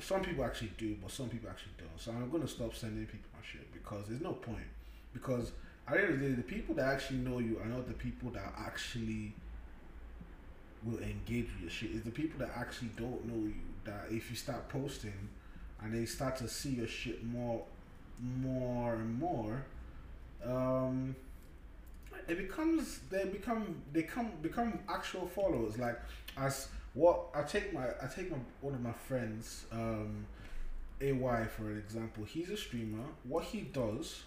some 0.00 0.22
people 0.22 0.44
actually 0.44 0.72
do, 0.78 0.96
but 1.02 1.10
some 1.10 1.28
people 1.28 1.50
actually 1.50 1.72
don't. 1.78 2.00
So 2.00 2.10
I'm 2.12 2.30
going 2.30 2.42
to 2.42 2.48
stop 2.48 2.74
sending 2.74 3.04
people 3.06 3.28
my 3.34 3.44
shit 3.46 3.72
because 3.72 4.06
there's 4.08 4.20
no 4.20 4.32
point. 4.32 4.66
Because 5.12 5.52
the 5.90 5.96
day, 5.96 6.32
the 6.32 6.42
people 6.42 6.74
that 6.76 6.86
actually 6.86 7.18
know 7.18 7.38
you 7.38 7.58
are 7.58 7.66
not 7.66 7.88
the 7.88 7.94
people 7.94 8.30
that 8.30 8.52
actually 8.58 9.32
will 10.84 10.98
engage 10.98 11.48
with 11.54 11.62
your 11.62 11.70
shit. 11.70 11.90
It's 11.94 12.04
the 12.04 12.10
people 12.10 12.38
that 12.40 12.50
actually 12.56 12.90
don't 12.96 13.26
know 13.26 13.46
you 13.46 13.54
that 13.84 14.06
if 14.10 14.30
you 14.30 14.36
start 14.36 14.68
posting 14.68 15.28
and 15.82 15.94
they 15.94 16.04
start 16.04 16.36
to 16.36 16.48
see 16.48 16.70
your 16.70 16.86
shit 16.86 17.24
more, 17.24 17.64
more 18.20 18.94
and 18.94 19.18
more, 19.18 19.64
um, 20.44 21.14
it 22.28 22.36
becomes 22.36 23.00
they 23.10 23.24
become 23.24 23.82
they 23.92 24.02
come 24.02 24.32
become 24.42 24.78
actual 24.88 25.26
followers. 25.26 25.78
Like 25.78 25.98
as 26.36 26.68
what 26.94 27.26
I 27.34 27.42
take 27.42 27.72
my 27.72 27.86
I 28.02 28.06
take 28.14 28.30
my 28.30 28.38
one 28.60 28.74
of 28.74 28.80
my 28.80 28.92
friends, 28.92 29.64
um, 29.72 30.26
AY 31.00 31.46
for 31.56 31.70
an 31.70 31.78
example. 31.78 32.24
He's 32.24 32.50
a 32.50 32.56
streamer. 32.56 33.04
What 33.24 33.44
he 33.44 33.62
does, 33.62 34.22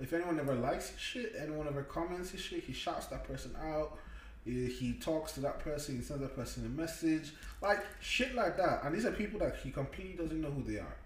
if 0.00 0.12
anyone 0.12 0.40
ever 0.40 0.54
likes 0.54 0.90
his 0.90 1.00
shit, 1.00 1.34
anyone 1.40 1.66
ever 1.66 1.82
comments 1.82 2.30
his 2.30 2.40
shit, 2.40 2.64
he 2.64 2.72
shouts 2.72 3.06
that 3.06 3.24
person 3.24 3.54
out. 3.62 3.98
He, 4.44 4.66
he 4.66 4.92
talks 4.94 5.32
to 5.32 5.40
that 5.40 5.58
person. 5.58 5.96
He 5.96 6.02
sends 6.02 6.22
that 6.22 6.36
person 6.36 6.64
a 6.64 6.68
message, 6.68 7.32
like 7.60 7.84
shit 8.00 8.34
like 8.34 8.56
that. 8.56 8.84
And 8.84 8.94
these 8.94 9.04
are 9.04 9.12
people 9.12 9.40
that 9.40 9.56
he 9.62 9.70
completely 9.70 10.14
doesn't 10.14 10.40
know 10.40 10.50
who 10.50 10.62
they 10.62 10.78
are, 10.78 10.96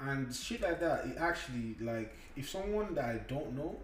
and 0.00 0.34
shit 0.34 0.60
like 0.62 0.80
that. 0.80 1.06
It 1.06 1.16
actually 1.18 1.76
like 1.80 2.14
if 2.36 2.48
someone 2.48 2.94
that 2.94 3.04
I 3.04 3.18
don't 3.28 3.54
know 3.56 3.76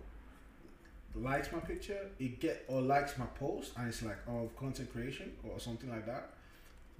likes 1.14 1.52
my 1.52 1.60
picture, 1.60 2.08
it 2.18 2.40
get 2.40 2.64
or 2.68 2.80
likes 2.80 3.18
my 3.18 3.26
post, 3.38 3.72
and 3.76 3.88
it's 3.88 4.02
like 4.02 4.18
of 4.26 4.54
content 4.56 4.92
creation 4.92 5.32
or 5.48 5.58
something 5.60 5.90
like 5.90 6.06
that. 6.06 6.30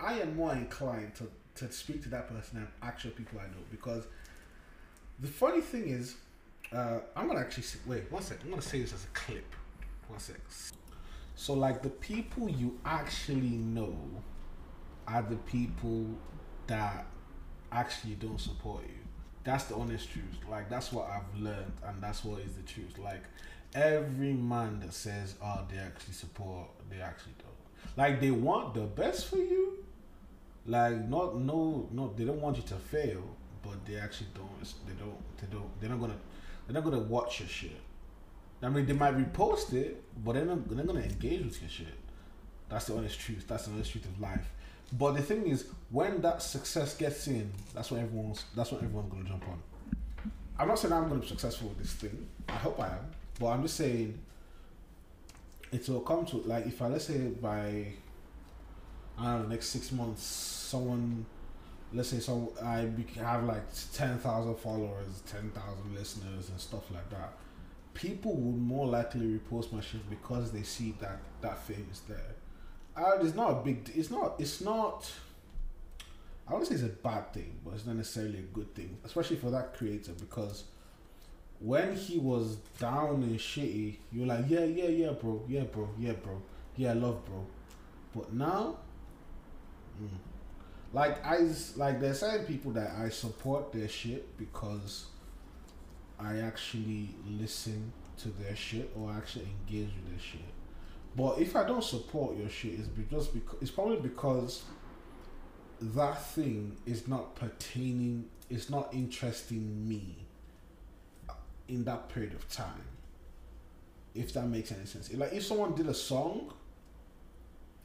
I 0.01 0.21
am 0.21 0.37
more 0.37 0.53
inclined 0.53 1.15
to 1.17 1.31
to 1.55 1.71
speak 1.71 2.03
to 2.03 2.09
that 2.11 2.29
person 2.29 2.61
than 2.61 2.69
actual 2.83 3.11
people 3.11 3.39
I 3.39 3.45
know 3.45 3.63
because 3.71 4.05
the 5.21 5.29
funny 5.29 5.61
thing 5.61 5.89
is, 5.89 6.17
uh, 6.73 6.99
I'm 7.15 7.29
gonna 7.29 7.41
actually 7.41 7.65
say, 7.65 7.79
wait 7.87 8.11
one 8.11 8.23
sec. 8.23 8.39
I'm 8.43 8.51
gonna 8.51 8.63
say 8.63 8.81
this 8.81 8.93
as 8.93 9.05
a 9.05 9.09
clip. 9.09 9.55
One 10.09 10.19
sec. 10.19 10.37
So 11.35 11.55
like 11.55 11.83
the 11.83 11.91
people 11.91 12.49
you 12.49 12.79
actually 12.85 13.57
know 13.57 13.97
are 15.07 15.23
the 15.23 15.37
people 15.37 16.07
that 16.67 17.07
actually 17.73 18.15
don't 18.15 18.41
support 18.41 18.83
you. 18.85 18.99
That's 19.45 19.65
the 19.65 19.75
honest 19.75 20.11
truth. 20.11 20.39
Like 20.49 20.71
that's 20.71 20.93
what 20.93 21.09
I've 21.11 21.41
learned, 21.41 21.73
and 21.85 22.01
that's 22.03 22.25
what 22.25 22.41
is 22.41 22.53
the 22.55 22.63
truth. 22.63 22.99
Like 22.99 23.25
every 23.75 24.33
man 24.33 24.81
that 24.81 24.93
says, 24.95 25.35
"Oh, 25.43 25.61
they 25.71 25.79
actually 25.79 26.15
support," 26.15 26.69
they 26.91 27.01
actually 27.01 27.35
don't. 27.39 27.97
Like 27.97 28.21
they 28.21 28.31
want 28.31 28.75
the 28.75 28.83
best 28.83 29.27
for 29.29 29.37
you. 29.37 29.85
Like 30.67 31.09
not 31.09 31.39
no 31.39 31.89
no, 31.91 32.13
they 32.17 32.25
don't 32.25 32.41
want 32.41 32.57
you 32.57 32.63
to 32.65 32.75
fail, 32.77 33.23
but 33.63 33.85
they 33.85 33.97
actually 33.97 34.29
don't. 34.35 34.61
They 34.87 34.95
don't. 34.95 35.19
They 35.39 35.47
don't. 35.49 35.81
They're 35.81 35.91
not 35.91 36.01
gonna. 36.01 36.19
They're 36.67 36.75
not 36.75 36.85
gonna 36.85 37.01
watch 37.01 37.41
your 37.41 37.49
shit. 37.49 37.81
I 38.63 38.69
mean, 38.69 38.87
they 38.87 38.93
might 38.93 39.17
repost 39.17 39.73
it, 39.73 40.01
but 40.25 40.35
they're 40.35 40.45
not. 40.45 40.69
They're 40.69 40.77
not 40.77 40.87
gonna 40.87 41.01
engage 41.01 41.45
with 41.45 41.61
your 41.61 41.71
shit. 41.71 41.99
That's 42.69 42.87
the 42.87 42.97
honest 42.97 43.19
truth. 43.19 43.45
That's 43.49 43.67
the 43.67 43.73
honest 43.73 43.91
truth 43.91 44.05
of 44.05 44.21
life. 44.21 44.49
But 44.93 45.13
the 45.13 45.23
thing 45.23 45.47
is, 45.47 45.67
when 45.91 46.21
that 46.21 46.43
success 46.43 46.95
gets 46.97 47.27
in, 47.27 47.51
that's 47.75 47.91
what 47.91 48.01
everyone's. 48.01 48.45
That's 48.55 48.71
when 48.73 48.85
everyone's 48.85 49.11
gonna 49.11 49.29
jump 49.29 49.45
on. 49.49 49.63
I'm 50.59 50.69
not 50.69 50.79
saying 50.79 50.93
I'm 50.93 51.09
gonna 51.09 51.21
be 51.21 51.27
successful 51.27 51.69
with 51.69 51.79
this 51.79 51.93
thing. 51.93 52.27
I 52.49 52.53
hope 52.53 52.79
I 52.79 52.89
am. 52.89 53.11
But 53.41 53.47
I'm 53.49 53.63
just 53.63 53.77
saying, 53.77 54.19
it 55.73 55.89
will 55.89 56.01
come 56.01 56.27
to 56.27 56.37
like 56.39 56.67
if 56.67 56.81
I 56.83 56.89
let's 56.89 57.07
say 57.07 57.19
by 57.29 57.87
I 59.19 59.25
don't 59.25 59.43
know 59.43 59.49
next 59.49 59.69
six 59.69 59.93
months, 59.93 60.23
someone, 60.23 61.25
let's 61.93 62.11
say 62.11 62.21
some 62.21 62.49
I 62.63 62.87
have 63.17 63.45
like 63.45 63.63
ten 63.95 64.19
thousand 64.19 64.57
followers, 64.57 65.23
ten 65.27 65.51
thousand 65.51 65.95
listeners, 65.95 66.51
and 66.51 66.61
stuff 66.61 66.91
like 66.91 67.09
that. 67.11 67.33
People 67.95 68.35
would 68.35 68.61
more 68.61 68.87
likely 68.87 69.39
repost 69.39 69.73
my 69.73 69.81
shit 69.81 70.09
because 70.09 70.53
they 70.53 70.63
see 70.63 70.95
that 71.01 71.19
that 71.41 71.63
fame 71.65 71.87
is 71.91 72.01
there. 72.01 72.35
It's 72.97 73.35
not 73.35 73.51
a 73.51 73.55
big. 73.63 73.91
It's 73.95 74.11
not. 74.11 74.35
It's 74.39 74.61
not. 74.61 75.11
I 76.47 76.53
wouldn't 76.53 76.69
say 76.69 76.75
it's 76.75 76.85
a 76.85 76.97
bad 76.97 77.33
thing, 77.33 77.59
but 77.65 77.75
it's 77.75 77.87
not 77.87 77.97
necessarily 77.97 78.39
a 78.39 78.43
good 78.43 78.75
thing, 78.75 78.99
especially 79.05 79.37
for 79.37 79.51
that 79.51 79.75
creator 79.75 80.13
because 80.13 80.65
when 81.61 81.95
he 81.95 82.19
was 82.19 82.57
down 82.79 83.23
and 83.23 83.39
shitty, 83.39 83.97
you're 84.11 84.27
like, 84.27 84.45
yeah, 84.49 84.65
yeah, 84.65 84.89
yeah, 84.89 85.11
bro, 85.13 85.43
yeah, 85.49 85.63
bro, 85.63 85.89
yeah, 85.99 86.13
bro, 86.13 86.43
yeah, 86.77 86.93
love, 86.93 87.25
bro. 87.25 87.47
But 88.15 88.33
now, 88.33 88.79
mm, 90.03 90.09
like 90.93 91.25
I 91.25 91.49
like 91.77 92.01
there's 92.01 92.21
certain 92.21 92.45
people 92.45 92.73
that 92.73 92.91
I 93.01 93.09
support 93.09 93.73
their 93.73 93.89
shit 93.89 94.37
because 94.37 95.07
I 96.19 96.39
actually 96.39 97.11
listen 97.27 97.93
to 98.19 98.29
their 98.29 98.57
shit 98.57 98.91
or 98.97 99.13
actually 99.13 99.49
engage 99.67 99.89
with 99.95 100.11
their 100.11 100.21
shit. 100.21 100.41
But 101.17 101.39
if 101.39 101.57
I 101.57 101.65
don't 101.65 101.85
support 101.85 102.37
your 102.37 102.49
shit, 102.49 102.79
it's 102.79 102.89
because 102.89 103.29
it's 103.61 103.71
probably 103.71 103.99
because 103.99 104.63
that 105.81 106.23
thing 106.23 106.77
is 106.87 107.07
not 107.09 107.35
pertaining, 107.35 108.27
it's 108.49 108.71
not 108.71 108.93
interesting 108.95 109.89
me 109.89 110.17
in 111.69 111.85
that 111.85 112.09
period 112.09 112.35
of 112.35 112.49
time. 112.49 112.87
If 114.15 114.33
that 114.35 114.47
makes 114.47 114.73
any 114.73 114.87
sense. 114.87 115.13
Like 115.13 115.33
if 115.33 115.45
someone 115.45 115.75
did 115.75 115.87
a 115.89 115.95
song, 115.95 116.53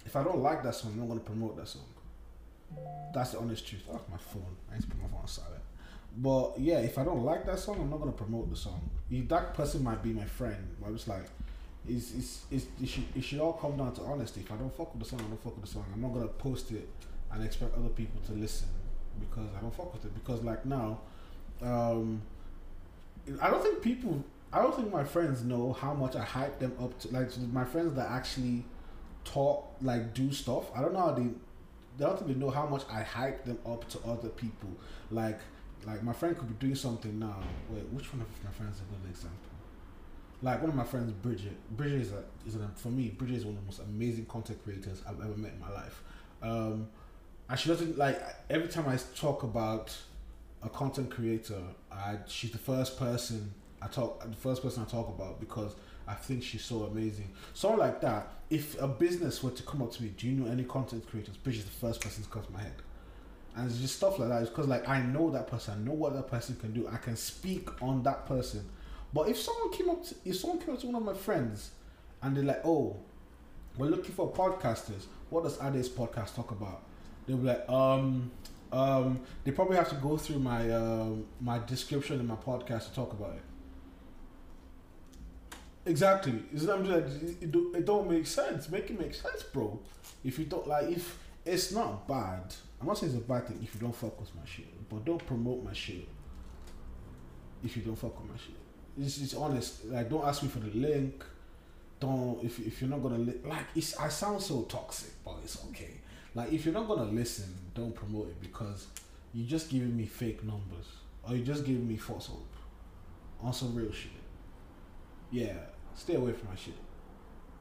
if 0.06 0.16
I 0.16 0.24
don't 0.24 0.40
like 0.40 0.64
that 0.64 0.76
song, 0.76 0.92
I'm 0.94 1.00
not 1.00 1.08
gonna 1.10 1.20
promote 1.20 1.58
that 1.58 1.68
song. 1.68 1.86
That's 3.14 3.32
the 3.32 3.40
honest 3.40 3.68
truth. 3.68 3.84
Oh, 3.90 4.00
my 4.12 4.18
phone. 4.18 4.56
I 4.70 4.76
need 4.76 4.82
to 4.82 4.88
put 4.88 5.02
my 5.02 5.08
phone 5.08 5.22
on 5.22 5.28
silent. 5.28 5.62
But 6.18 6.60
yeah, 6.60 6.80
if 6.80 6.98
I 6.98 7.04
don't 7.04 7.24
like 7.24 7.46
that 7.46 7.60
song, 7.60 7.80
I'm 7.80 7.90
not 7.90 8.00
gonna 8.00 8.12
promote 8.12 8.50
the 8.50 8.56
song. 8.56 8.90
That 9.10 9.54
person 9.54 9.84
might 9.84 10.02
be 10.02 10.12
my 10.14 10.26
friend, 10.26 10.76
but 10.82 10.92
it's 10.92 11.08
like, 11.08 11.26
it's, 11.88 12.14
it's, 12.14 12.46
it's, 12.52 12.66
it, 12.82 12.90
should, 12.90 13.04
it 13.16 13.24
should 13.24 13.40
all 13.40 13.54
come 13.54 13.78
down 13.78 13.94
to 13.94 14.02
honesty. 14.02 14.42
If 14.42 14.52
I 14.52 14.56
don't 14.56 14.76
fuck 14.76 14.94
with 14.94 15.04
the 15.04 15.10
song, 15.10 15.20
I 15.22 15.28
don't 15.30 15.44
fuck 15.44 15.56
with 15.56 15.66
the 15.66 15.72
song. 15.72 15.86
I'm 15.94 16.02
not 16.02 16.14
gonna 16.14 16.28
post 16.28 16.72
it 16.72 16.88
and 17.32 17.44
expect 17.44 17.78
other 17.78 17.90
people 17.90 18.20
to 18.28 18.34
listen 18.34 18.68
because 19.20 19.50
I 19.58 19.62
don't 19.62 19.74
fuck 19.74 19.94
with 19.94 20.06
it. 20.06 20.14
Because 20.14 20.44
like 20.44 20.66
now, 20.66 21.00
um, 21.62 22.22
I 23.42 23.50
don't 23.50 23.62
think 23.64 23.82
people. 23.82 24.24
I 24.52 24.62
don't 24.62 24.76
think 24.76 24.92
my 24.92 25.04
friends 25.04 25.44
know 25.44 25.74
how 25.74 25.94
much 25.94 26.16
I 26.16 26.24
hype 26.24 26.60
them 26.60 26.74
up 26.80 26.98
to. 27.00 27.10
Like 27.10 27.30
my 27.52 27.66
friends 27.66 27.96
that 27.96 28.10
actually 28.10 28.64
talk, 29.26 29.76
like 29.82 30.14
do 30.14 30.32
stuff. 30.32 30.66
I 30.76 30.82
don't 30.82 30.94
know 30.94 31.00
how 31.00 31.12
they. 31.12 31.28
They 31.98 32.06
don't 32.06 32.28
they 32.28 32.36
know 32.36 32.52
how 32.52 32.68
much 32.68 32.84
I 32.92 33.02
hype 33.02 33.44
them 33.44 33.58
up 33.66 33.90
to 33.90 34.00
other 34.06 34.30
people. 34.30 34.70
Like, 35.10 35.40
like 35.86 36.04
my 36.04 36.14
friend 36.14 36.38
could 36.38 36.48
be 36.48 36.54
doing 36.66 36.76
something 36.76 37.18
now. 37.18 37.40
Wait, 37.70 37.84
which 37.90 38.14
one 38.14 38.22
of 38.22 38.28
my 38.44 38.52
friends 38.52 38.76
is 38.76 38.82
a 38.82 38.86
good 38.86 39.10
example? 39.10 39.57
Like 40.42 40.62
one 40.62 40.70
of 40.70 40.76
my 40.76 40.84
friends, 40.84 41.12
Bridget. 41.12 41.58
Bridget 41.76 42.02
is 42.02 42.12
a, 42.12 42.24
is 42.46 42.58
for 42.76 42.90
me. 42.90 43.10
Bridget 43.10 43.38
is 43.38 43.46
one 43.46 43.56
of 43.56 43.62
the 43.62 43.66
most 43.66 43.80
amazing 43.80 44.26
content 44.26 44.64
creators 44.64 45.02
I've 45.08 45.20
ever 45.20 45.36
met 45.36 45.54
in 45.54 45.60
my 45.60 45.72
life. 45.72 46.04
Um, 46.44 46.88
and 47.50 47.60
she 47.60 47.70
doesn't 47.70 47.98
like 47.98 48.22
every 48.50 48.68
time 48.68 48.88
I 48.88 48.98
talk 49.16 49.44
about 49.44 49.96
a 50.62 50.70
content 50.70 51.10
creator, 51.10 51.62
I 51.92 52.18
she's 52.28 52.52
the 52.52 52.58
first 52.58 53.00
person 53.00 53.54
I 53.82 53.88
talk 53.88 54.24
the 54.24 54.36
first 54.36 54.62
person 54.62 54.84
I 54.84 54.90
talk 54.90 55.08
about 55.10 55.40
because 55.40 55.74
I 56.08 56.14
think 56.14 56.44
she's 56.44 56.64
so 56.64 56.84
amazing. 56.84 57.30
Someone 57.54 57.80
like 57.80 58.02
that, 58.02 58.30
if 58.50 58.80
a 58.82 58.88
business 58.88 59.44
were 59.44 59.52
to 59.52 59.64
come 59.64 59.82
up 59.82 59.92
to 59.94 60.04
me, 60.04 60.14
do 60.18 60.28
you 60.28 60.34
know 60.34 60.52
any 60.52 60.64
content 60.64 61.08
creators? 61.10 61.36
Bridge 61.38 61.58
is 61.58 61.66
the 61.66 61.72
first 61.72 62.02
person 62.02 62.24
to 62.24 62.30
come 62.30 62.44
to 62.44 62.52
my 62.52 62.62
head. 62.62 62.76
And 63.56 63.70
it's 63.70 63.80
just 63.80 63.98
stuff 63.98 64.20
like 64.20 64.30
that. 64.30 64.42
It's 64.42 64.50
because 64.50 64.68
like 64.68 64.88
I 64.88 65.02
know 65.02 65.30
that 65.32 65.48
person, 65.48 65.74
I 65.74 65.86
know 65.86 65.94
what 65.94 66.14
that 66.14 66.28
person 66.30 66.56
can 66.56 66.74
do. 66.74 66.88
I 66.88 66.98
can 66.98 67.16
speak 67.16 67.70
on 67.82 68.04
that 68.04 68.26
person. 68.26 68.70
But 69.14 69.30
if 69.30 69.38
someone 69.40 69.72
came 69.72 69.90
up 69.90 70.06
to 70.08 70.16
if 70.26 70.36
someone 70.38 70.60
came 70.60 70.74
up 70.74 70.82
to 70.82 70.88
one 70.88 70.96
of 70.96 71.04
my 71.04 71.14
friends 71.14 71.72
and 72.22 72.36
they're 72.36 72.44
like, 72.44 72.66
Oh, 72.66 72.98
we're 73.78 73.88
looking 73.88 74.14
for 74.14 74.32
podcasters, 74.32 75.06
what 75.30 75.44
does 75.44 75.60
Ade's 75.62 75.90
podcast 75.90 76.36
talk 76.36 76.52
about? 76.52 76.84
They'll 77.26 77.38
be 77.38 77.48
like, 77.48 77.70
um, 77.70 78.32
um, 78.72 79.20
they 79.44 79.52
probably 79.52 79.78
have 79.78 79.90
to 79.90 79.96
go 79.96 80.18
through 80.18 80.40
my 80.40 80.70
um, 80.72 81.26
my 81.40 81.60
description 81.60 82.20
in 82.20 82.28
my 82.28 82.36
podcast 82.36 82.90
to 82.90 82.96
talk 82.96 83.14
about 83.14 83.34
it. 83.36 83.42
Exactly. 85.86 86.44
It's, 86.54 86.68
I'm 86.68 86.86
just, 86.86 87.22
it, 87.42 87.56
it 87.56 87.86
don't 87.86 88.10
make 88.10 88.28
sense. 88.28 88.70
Make 88.70 88.90
it 88.90 89.00
make 89.00 89.14
sense, 89.14 89.44
bro. 89.44 89.80
If 90.24 90.38
you 90.38 90.46
don't 90.46 90.68
like, 90.68 90.90
if 90.90 91.18
it's 91.46 91.72
not 91.72 92.08
bad, 92.08 92.54
I'm 92.82 92.88
not 92.88 92.98
saying 92.98 93.14
it's 93.14 93.22
a 93.24 93.26
bad 93.26 93.48
thing 93.48 93.60
if 93.64 93.74
you 93.74 93.80
don't 93.80 93.96
fuck 93.96 94.20
with 94.20 94.36
my 94.36 94.42
shit, 94.46 94.90
but 94.90 95.06
don't 95.06 95.26
promote 95.26 95.64
my 95.64 95.72
shit. 95.74 96.08
If 97.64 97.78
you 97.78 97.84
don't 97.84 97.96
fuck 97.96 98.20
with 98.22 98.30
my 98.30 98.38
shit, 98.38 98.56
it's, 99.00 99.22
it's 99.22 99.34
honest. 99.34 99.86
Like, 99.86 100.10
don't 100.10 100.26
ask 100.26 100.44
me 100.44 100.50
for 100.50 100.60
the 100.60 100.72
link. 100.78 101.24
Don't 102.00 102.44
if 102.44 102.60
if 102.60 102.82
you're 102.82 102.90
not 102.90 103.02
gonna 103.02 103.18
li- 103.18 103.40
like. 103.44 103.66
It's 103.76 103.98
I 103.98 104.10
sound 104.10 104.42
so 104.42 104.64
toxic, 104.64 105.12
but 105.26 105.36
it's 105.44 105.64
okay. 105.70 105.96
Like 106.36 106.54
if 106.54 106.66
you're 106.66 106.74
not 106.74 106.88
gonna 106.88 107.10
listen, 107.12 107.52
don't 107.74 107.96
promote 107.96 108.28
it 108.28 108.40
because 108.40 108.86
you're 109.34 109.48
just 109.48 109.70
giving 109.70 109.98
me 109.98 110.06
fake 110.06 110.44
numbers 110.44 110.86
or 111.28 111.36
you're 111.36 111.46
just 111.46 111.66
giving 111.66 111.88
me 111.88 111.98
false 111.98 112.28
hope 112.28 112.54
on 113.42 113.54
some 113.54 113.74
real 113.74 113.92
shit. 113.92 114.12
Yeah, 115.32 115.58
stay 115.96 116.14
away 116.16 116.34
from 116.34 116.50
my 116.50 116.56
shit. 116.56 116.76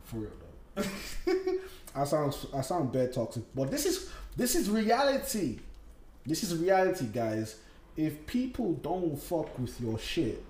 For 0.04 0.16
real 0.16 0.30
though. 0.74 0.84
I 1.94 2.04
sound 2.04 2.36
I 2.54 2.60
sound 2.60 2.92
bad 2.92 3.14
toxic, 3.14 3.44
but 3.54 3.70
this 3.70 3.86
is 3.86 4.10
this 4.36 4.54
is 4.54 4.68
reality. 4.68 5.60
This 6.26 6.42
is 6.42 6.56
reality, 6.56 7.06
guys. 7.06 7.56
If 7.96 8.26
people 8.26 8.74
don't 8.74 9.16
fuck 9.16 9.58
with 9.58 9.80
your 9.80 9.98
shit, 9.98 10.42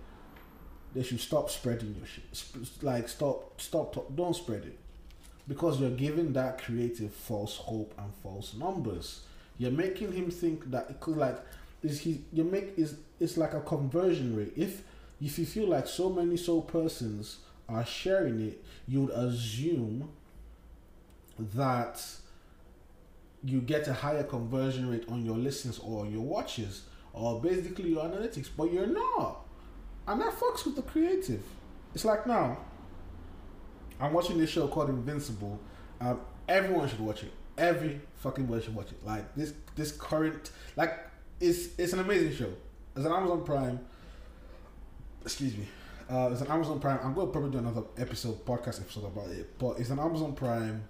they 0.96 1.02
should 1.02 1.20
stop 1.20 1.50
spreading 1.50 1.94
your 1.98 2.06
shit. 2.06 2.24
Like 2.82 3.08
stop 3.08 3.60
stop 3.60 4.14
don't 4.16 4.34
spread 4.36 4.64
it. 4.64 4.78
because 5.48 5.80
you're 5.80 5.90
giving 5.90 6.32
that 6.32 6.62
creative 6.62 7.12
false 7.14 7.56
hope 7.56 7.94
and 7.98 8.12
false 8.22 8.54
numbers. 8.54 9.20
You're 9.58 9.70
making 9.70 10.12
him 10.12 10.30
think 10.30 10.70
that 10.70 10.90
it 10.90 11.00
could 11.00 11.16
like 11.16 11.38
is 11.82 12.00
he 12.00 12.24
you 12.32 12.44
make 12.44 12.74
is 12.76 12.96
it's 13.20 13.36
like 13.36 13.54
a 13.54 13.60
conversion 13.60 14.36
rate. 14.36 14.52
If 14.56 14.82
if 15.20 15.38
you 15.38 15.46
feel 15.46 15.68
like 15.68 15.86
so 15.86 16.10
many 16.10 16.36
so 16.36 16.60
persons 16.60 17.38
are 17.68 17.86
sharing 17.86 18.40
it, 18.40 18.64
you 18.88 19.02
would 19.02 19.10
assume 19.14 20.10
that 21.38 22.02
you 23.44 23.60
get 23.60 23.86
a 23.88 23.92
higher 23.92 24.24
conversion 24.24 24.90
rate 24.90 25.04
on 25.08 25.24
your 25.24 25.36
listens 25.36 25.78
or 25.78 26.06
your 26.06 26.22
watches 26.22 26.82
or 27.12 27.40
basically 27.40 27.90
your 27.90 28.04
analytics, 28.04 28.48
but 28.56 28.72
you're 28.72 28.86
not. 28.86 29.45
And 30.06 30.20
that 30.20 30.32
fucks 30.32 30.64
with 30.64 30.76
the 30.76 30.82
creative. 30.82 31.42
It's 31.94 32.04
like 32.04 32.26
now, 32.26 32.58
I'm 34.00 34.12
watching 34.12 34.38
this 34.38 34.50
show 34.50 34.68
called 34.68 34.90
Invincible. 34.90 35.58
Um, 36.00 36.20
everyone 36.48 36.88
should 36.88 37.00
watch 37.00 37.22
it. 37.22 37.32
Every 37.58 38.00
fucking 38.16 38.46
one 38.46 38.62
should 38.62 38.74
watch 38.74 38.92
it. 38.92 39.04
Like 39.04 39.34
this, 39.34 39.54
this 39.74 39.92
current, 39.92 40.50
like 40.76 40.98
it's 41.40 41.68
it's 41.78 41.92
an 41.92 42.00
amazing 42.00 42.34
show. 42.34 42.52
It's 42.94 43.04
an 43.04 43.12
Amazon 43.12 43.44
Prime. 43.44 43.80
Excuse 45.22 45.56
me. 45.56 45.66
Uh, 46.08 46.28
it's 46.30 46.40
an 46.40 46.48
Amazon 46.48 46.78
Prime. 46.78 47.00
I'm 47.02 47.14
going 47.14 47.26
to 47.26 47.32
probably 47.32 47.50
do 47.50 47.58
another 47.58 47.82
episode, 47.98 48.44
podcast 48.44 48.80
episode 48.80 49.06
about 49.06 49.30
it. 49.30 49.58
But 49.58 49.80
it's 49.80 49.90
an 49.90 49.98
Amazon 49.98 50.34
Prime. 50.34 50.82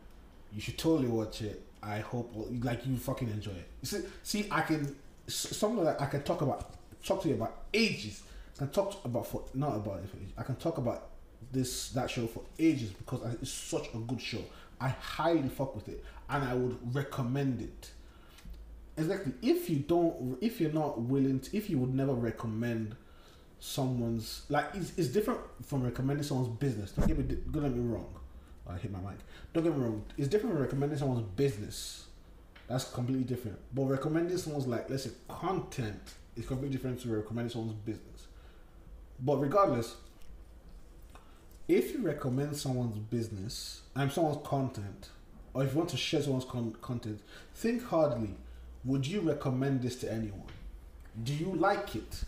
You 0.52 0.60
should 0.60 0.76
totally 0.76 1.08
watch 1.08 1.40
it. 1.42 1.62
I 1.82 2.00
hope 2.00 2.32
like 2.62 2.84
you 2.86 2.96
fucking 2.96 3.30
enjoy 3.30 3.52
it. 3.52 3.68
See, 3.82 3.98
see, 4.22 4.46
I 4.50 4.62
can 4.62 4.96
something 5.28 5.84
that 5.84 6.00
I 6.00 6.06
can 6.06 6.22
talk 6.22 6.42
about, 6.42 6.74
talk 7.04 7.22
to 7.22 7.28
you 7.28 7.34
about 7.34 7.64
ages. 7.72 8.22
I 8.56 8.60
can 8.60 8.68
talk 8.68 9.04
about 9.04 9.26
for 9.26 9.44
not 9.54 9.76
about 9.76 10.00
it. 10.00 10.08
I 10.36 10.42
can 10.42 10.56
talk 10.56 10.78
about 10.78 11.10
this 11.52 11.90
that 11.90 12.10
show 12.10 12.26
for 12.26 12.42
ages 12.58 12.90
because 12.90 13.20
it's 13.34 13.50
such 13.50 13.88
a 13.94 13.98
good 13.98 14.20
show. 14.20 14.42
I 14.80 14.88
highly 14.88 15.48
fuck 15.48 15.74
with 15.74 15.88
it, 15.88 16.04
and 16.28 16.44
I 16.44 16.54
would 16.54 16.94
recommend 16.94 17.60
it. 17.60 17.90
Exactly. 18.96 19.32
If 19.42 19.68
you 19.68 19.76
don't, 19.76 20.38
if 20.40 20.60
you're 20.60 20.72
not 20.72 21.00
willing 21.00 21.40
to, 21.40 21.56
if 21.56 21.68
you 21.68 21.78
would 21.78 21.94
never 21.94 22.14
recommend 22.14 22.96
someone's 23.60 24.42
like, 24.48 24.66
it's, 24.74 24.92
it's 24.96 25.08
different 25.08 25.40
from 25.64 25.82
recommending 25.82 26.24
someone's 26.24 26.56
business. 26.58 26.92
Don't 26.92 27.06
get 27.06 27.18
me, 27.18 27.24
don't 27.50 27.62
get 27.62 27.74
me 27.74 27.92
wrong. 27.92 28.08
Oh, 28.66 28.72
I 28.72 28.78
hit 28.78 28.90
my 28.90 28.98
mic. 29.00 29.18
Don't 29.52 29.64
get 29.64 29.76
me 29.76 29.82
wrong. 29.82 30.02
It's 30.16 30.28
different 30.28 30.54
from 30.54 30.62
recommending 30.62 30.98
someone's 30.98 31.26
business. 31.36 32.06
That's 32.68 32.84
completely 32.84 33.24
different. 33.24 33.58
But 33.74 33.84
recommending 33.84 34.36
someone's 34.38 34.66
like, 34.66 34.90
let's 34.90 35.04
say, 35.04 35.10
content 35.28 36.14
is 36.36 36.46
completely 36.46 36.76
different 36.76 37.00
to 37.02 37.14
recommending 37.14 37.52
someone's 37.52 37.74
business. 37.74 38.25
But 39.20 39.38
regardless, 39.38 39.96
if 41.68 41.92
you 41.92 42.02
recommend 42.02 42.56
someone's 42.56 42.98
business 42.98 43.82
and 43.94 44.10
someone's 44.12 44.46
content, 44.46 45.10
or 45.54 45.64
if 45.64 45.72
you 45.72 45.78
want 45.78 45.90
to 45.90 45.96
share 45.96 46.22
someone's 46.22 46.44
con- 46.44 46.76
content, 46.82 47.20
think 47.54 47.82
hardly. 47.84 48.34
Would 48.84 49.06
you 49.06 49.20
recommend 49.20 49.82
this 49.82 49.96
to 49.96 50.12
anyone? 50.12 50.44
Do 51.24 51.34
you 51.34 51.54
like 51.54 51.96
it? 51.96 52.22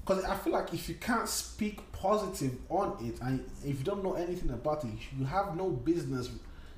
Because 0.00 0.24
I 0.24 0.36
feel 0.36 0.54
like 0.54 0.74
if 0.74 0.88
you 0.88 0.96
can't 0.96 1.28
speak 1.28 1.80
positive 1.92 2.56
on 2.68 2.96
it 3.00 3.20
and 3.20 3.48
if 3.64 3.78
you 3.78 3.84
don't 3.84 4.02
know 4.02 4.14
anything 4.14 4.50
about 4.50 4.84
it, 4.84 4.90
you 5.16 5.24
have 5.26 5.56
no 5.56 5.70
business 5.70 6.28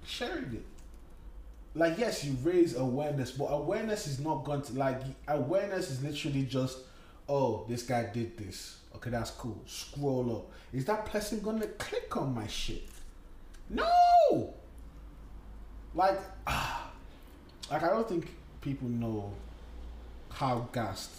sharing 0.05 0.53
it. 0.53 0.65
Like, 1.75 1.99
yes, 1.99 2.25
you 2.25 2.37
raise 2.43 2.77
awareness, 2.77 3.31
but 3.31 3.47
awareness 3.47 4.07
is 4.07 4.21
not 4.21 4.45
going 4.45 4.63
to, 4.63 4.75
like, 4.75 5.01
awareness 5.27 5.91
is 5.91 6.03
literally 6.03 6.45
just, 6.45 6.79
oh, 7.29 7.65
this 7.69 7.83
guy 7.83 8.11
did 8.13 8.37
this. 8.37 8.77
Okay, 8.97 9.11
that's 9.11 9.31
cool. 9.31 9.61
Scroll 9.67 10.37
up. 10.37 10.51
Is 10.73 10.85
that 10.87 11.07
person 11.07 11.43
to 11.61 11.67
click 11.67 12.17
on 12.17 12.35
my 12.35 12.47
shit? 12.47 12.85
No! 13.69 14.55
Like, 15.95 16.19
ah, 16.47 16.91
like, 17.71 17.83
I 17.83 17.89
don't 17.89 18.09
think 18.09 18.29
people 18.61 18.89
know 18.89 19.33
how 20.31 20.69
gassed 20.73 21.11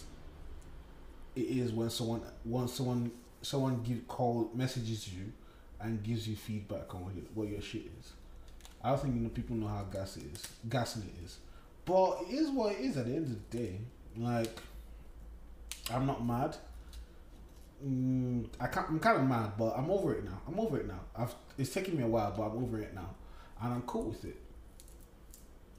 it 1.34 1.40
is 1.40 1.72
when 1.72 1.88
someone 1.88 2.20
when 2.44 2.68
someone 2.68 3.10
someone 3.40 3.82
give 3.82 4.06
call 4.08 4.50
messages 4.54 5.08
you 5.08 5.32
and 5.80 6.02
gives 6.02 6.28
you 6.28 6.34
feedback 6.36 6.94
on 6.94 7.04
what 7.04 7.14
your, 7.14 7.24
what 7.34 7.48
your 7.48 7.60
shit 7.60 7.82
is. 8.00 8.12
I 8.82 8.90
don't 8.90 9.00
think 9.00 9.14
you 9.14 9.20
know, 9.20 9.28
people 9.28 9.56
know 9.56 9.68
how 9.68 9.84
gas 9.84 10.16
it 10.16 10.24
is, 10.32 10.46
gassing 10.68 11.02
it 11.02 11.24
is, 11.24 11.38
but 11.84 12.18
it 12.28 12.34
is 12.34 12.50
what 12.50 12.72
it 12.72 12.80
is. 12.80 12.96
At 12.96 13.06
the 13.06 13.14
end 13.14 13.26
of 13.26 13.50
the 13.50 13.58
day, 13.58 13.78
like 14.16 14.60
I'm 15.92 16.06
not 16.06 16.24
mad. 16.24 16.56
Mm, 17.84 18.46
I 18.58 18.66
can't, 18.68 18.88
I'm 18.88 18.98
kind 19.00 19.18
of 19.18 19.26
mad, 19.26 19.52
but 19.58 19.74
I'm 19.76 19.90
over 19.90 20.14
it 20.14 20.24
now. 20.24 20.40
I'm 20.48 20.58
over 20.58 20.78
it 20.78 20.86
now. 20.86 21.00
I've 21.16 21.34
it's 21.58 21.72
taking 21.72 21.96
me 21.96 22.04
a 22.04 22.06
while, 22.06 22.32
but 22.36 22.44
I'm 22.44 22.62
over 22.62 22.80
it 22.80 22.94
now, 22.94 23.10
and 23.62 23.74
I'm 23.74 23.82
cool 23.82 24.04
with 24.10 24.24
it. 24.24 24.36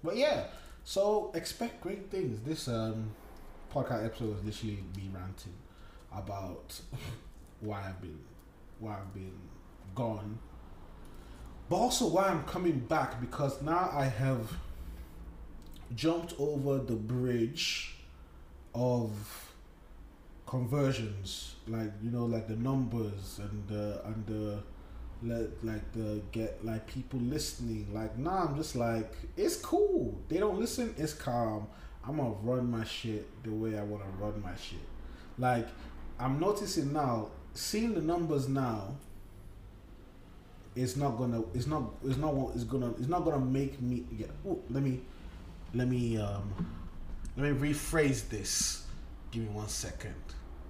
But 0.03 0.15
yeah, 0.15 0.45
so 0.83 1.31
expect 1.33 1.81
great 1.81 2.09
things. 2.11 2.39
This 2.45 2.67
um 2.67 3.11
podcast 3.73 4.05
episode 4.05 4.37
is 4.39 4.45
literally 4.45 4.83
me 4.95 5.09
ranting 5.13 5.53
about 6.15 6.79
why 7.61 7.83
I've 7.87 8.01
been 8.01 8.19
why 8.79 8.93
I've 8.93 9.13
been 9.13 9.39
gone. 9.95 10.39
But 11.69 11.77
also 11.77 12.07
why 12.07 12.27
I'm 12.27 12.43
coming 12.43 12.79
back 12.79 13.19
because 13.19 13.61
now 13.61 13.89
I 13.91 14.05
have 14.05 14.53
jumped 15.95 16.33
over 16.39 16.77
the 16.77 16.95
bridge 16.95 17.95
of 18.73 19.46
conversions 20.47 21.55
like 21.67 21.91
you 22.01 22.09
know 22.09 22.25
like 22.25 22.47
the 22.47 22.55
numbers 22.55 23.39
and 23.39 23.67
the 23.67 24.01
and 24.05 24.25
the 24.25 24.59
let 25.23 25.63
like 25.63 25.91
the 25.93 26.21
get 26.31 26.63
like 26.63 26.87
people 26.87 27.19
listening 27.19 27.87
like 27.93 28.17
nah 28.17 28.45
i'm 28.45 28.55
just 28.55 28.75
like 28.75 29.11
it's 29.35 29.57
cool 29.57 30.17
they 30.29 30.37
don't 30.37 30.59
listen 30.59 30.93
it's 30.97 31.13
calm 31.13 31.67
I'm 32.07 32.17
gonna 32.17 32.29
run 32.41 32.71
my 32.71 32.85
shit 32.85 33.27
the 33.43 33.51
way 33.51 33.77
I 33.77 33.83
wanna 33.83 34.05
run 34.17 34.41
my 34.41 34.55
shit. 34.55 34.79
Like 35.37 35.67
I'm 36.17 36.39
noticing 36.39 36.93
now, 36.93 37.29
seeing 37.53 37.93
the 37.93 38.01
numbers 38.01 38.47
now. 38.47 38.95
It's 40.75 40.95
not 40.95 41.17
gonna. 41.17 41.43
It's 41.53 41.67
not. 41.67 41.83
It's 42.05 42.17
not. 42.17 42.51
It's 42.53 42.63
gonna. 42.63 42.91
It's 42.91 43.07
not 43.07 43.25
gonna 43.25 43.43
make 43.43 43.81
me. 43.81 44.05
Yeah. 44.15 44.27
Ooh, 44.45 44.61
let 44.69 44.83
me. 44.83 45.01
Let 45.73 45.87
me. 45.87 46.17
Um. 46.17 46.53
Let 47.35 47.51
me 47.51 47.71
rephrase 47.71 48.29
this. 48.29 48.85
Give 49.31 49.43
me 49.43 49.49
one 49.49 49.67
second. 49.67 50.13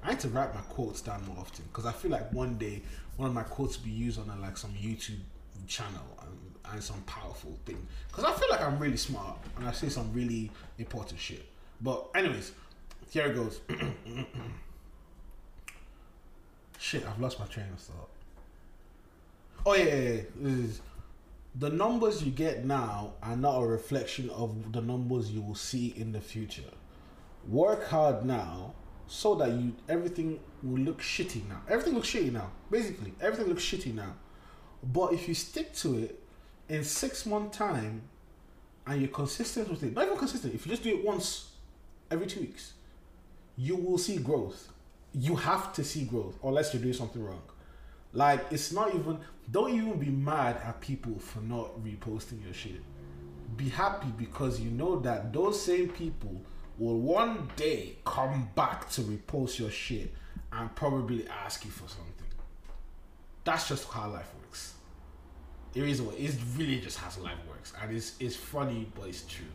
I 0.08 0.12
need 0.12 0.22
to 0.22 0.30
write 0.30 0.56
my 0.56 0.62
quotes 0.62 1.02
down 1.02 1.26
more 1.26 1.36
often 1.38 1.66
because 1.66 1.86
I 1.86 1.92
feel 1.92 2.10
like 2.12 2.32
one 2.32 2.58
day 2.58 2.82
one 3.18 3.28
of 3.28 3.36
my 3.36 3.44
quotes 3.44 3.78
will 3.78 3.88
be 3.88 3.92
used 3.92 4.18
on 4.18 4.30
a, 4.30 4.40
like 4.42 4.56
some 4.56 4.72
YouTube 4.72 5.20
channel 5.68 6.18
and, 6.22 6.72
and 6.72 6.82
some 6.82 7.02
powerful 7.02 7.60
thing. 7.66 7.86
Because 8.08 8.24
I 8.24 8.32
feel 8.32 8.48
like 8.50 8.62
I'm 8.62 8.80
really 8.80 8.96
smart 8.96 9.38
and 9.58 9.68
I 9.68 9.74
say 9.74 9.90
some 9.90 10.14
really 10.14 10.50
important 10.80 11.20
shit. 11.20 11.46
But 11.82 12.08
anyways, 12.16 12.54
here 13.12 13.26
it 13.26 13.36
goes. 13.36 13.60
shit, 16.80 17.06
I've 17.06 17.20
lost 17.20 17.38
my 17.38 17.46
train 17.48 17.66
of 17.74 17.80
thought. 17.80 18.10
Oh 19.66 19.76
yeah, 19.76 19.84
yeah, 19.84 20.22
yeah. 20.42 20.68
the 21.56 21.70
numbers 21.70 22.24
you 22.24 22.32
get 22.32 22.64
now 22.64 23.12
are 23.22 23.36
not 23.36 23.58
a 23.62 23.66
reflection 23.66 24.30
of 24.30 24.72
the 24.72 24.82
numbers 24.82 25.32
you 25.32 25.42
will 25.42 25.56
see 25.56 25.94
in 25.98 26.14
the 26.14 26.22
future. 26.22 26.72
Work 27.50 27.90
hard 27.90 28.24
now 28.24 28.74
so 29.08 29.36
that 29.36 29.50
you 29.52 29.74
everything 29.88 30.40
will 30.62 30.80
look 30.80 31.02
shitty 31.02 31.48
now. 31.48 31.62
Everything 31.70 31.94
looks 31.94 32.10
shitty 32.10 32.32
now. 32.32 32.52
Basically, 32.70 33.14
everything 33.22 33.48
looks 33.48 33.64
shitty 33.64 33.94
now. 33.94 34.14
But 34.84 35.14
if 35.14 35.28
you 35.28 35.34
stick 35.34 35.74
to 35.76 35.98
it 35.98 36.24
in 36.70 36.84
six 36.84 37.26
month 37.26 37.54
time 37.54 38.02
and 38.86 39.02
you're 39.02 39.10
consistent 39.10 39.70
with 39.70 39.84
it, 39.84 39.94
not 39.94 40.06
even 40.06 40.18
consistent, 40.18 40.54
if 40.54 40.66
you 40.66 40.72
just 40.72 40.84
do 40.84 40.90
it 40.90 41.04
once 41.04 41.52
every 42.12 42.28
two 42.28 42.42
weeks, 42.42 42.74
you 43.58 43.76
will 43.76 43.98
see 43.98 44.18
growth. 44.18 44.70
You 45.14 45.36
have 45.36 45.74
to 45.74 45.84
see 45.84 46.04
growth 46.04 46.36
unless 46.44 46.74
you're 46.74 46.82
doing 46.82 46.94
something 46.94 47.24
wrong. 47.24 47.42
Like 48.14 48.46
it's 48.52 48.72
not 48.72 48.94
even 48.94 49.20
don't 49.50 49.74
even 49.74 49.98
be 49.98 50.08
mad 50.08 50.58
at 50.64 50.82
people 50.82 51.18
for 51.20 51.40
not 51.40 51.80
reposting 51.84 52.44
your 52.44 52.54
shit. 52.54 52.82
Be 53.56 53.70
happy 53.70 54.08
because 54.18 54.60
you 54.60 54.70
know 54.70 55.00
that 55.00 55.32
those 55.34 55.62
same 55.62 55.90
people 55.90 56.42
will 56.78 57.00
one 57.00 57.50
day 57.56 57.96
come 58.06 58.50
back 58.56 58.90
to 58.92 59.02
repost 59.02 59.60
your 59.60 59.70
shit 59.70 60.14
and 60.52 60.74
probably 60.76 61.28
ask 61.28 61.66
you 61.66 61.72
for 61.72 61.88
something. 61.88 62.14
That's 63.44 63.68
just 63.70 63.88
how 63.90 64.10
life 64.10 64.30
works. 64.42 64.74
It 65.74 65.84
is 65.84 66.02
what 66.02 66.20
it 66.20 66.36
really 66.56 66.80
just 66.80 66.98
how 66.98 67.10
life 67.22 67.38
works, 67.48 67.74
and 67.82 67.96
it's 67.96 68.16
it's 68.20 68.36
funny, 68.36 68.92
but 68.96 69.08
it's 69.08 69.24
true. 69.24 69.46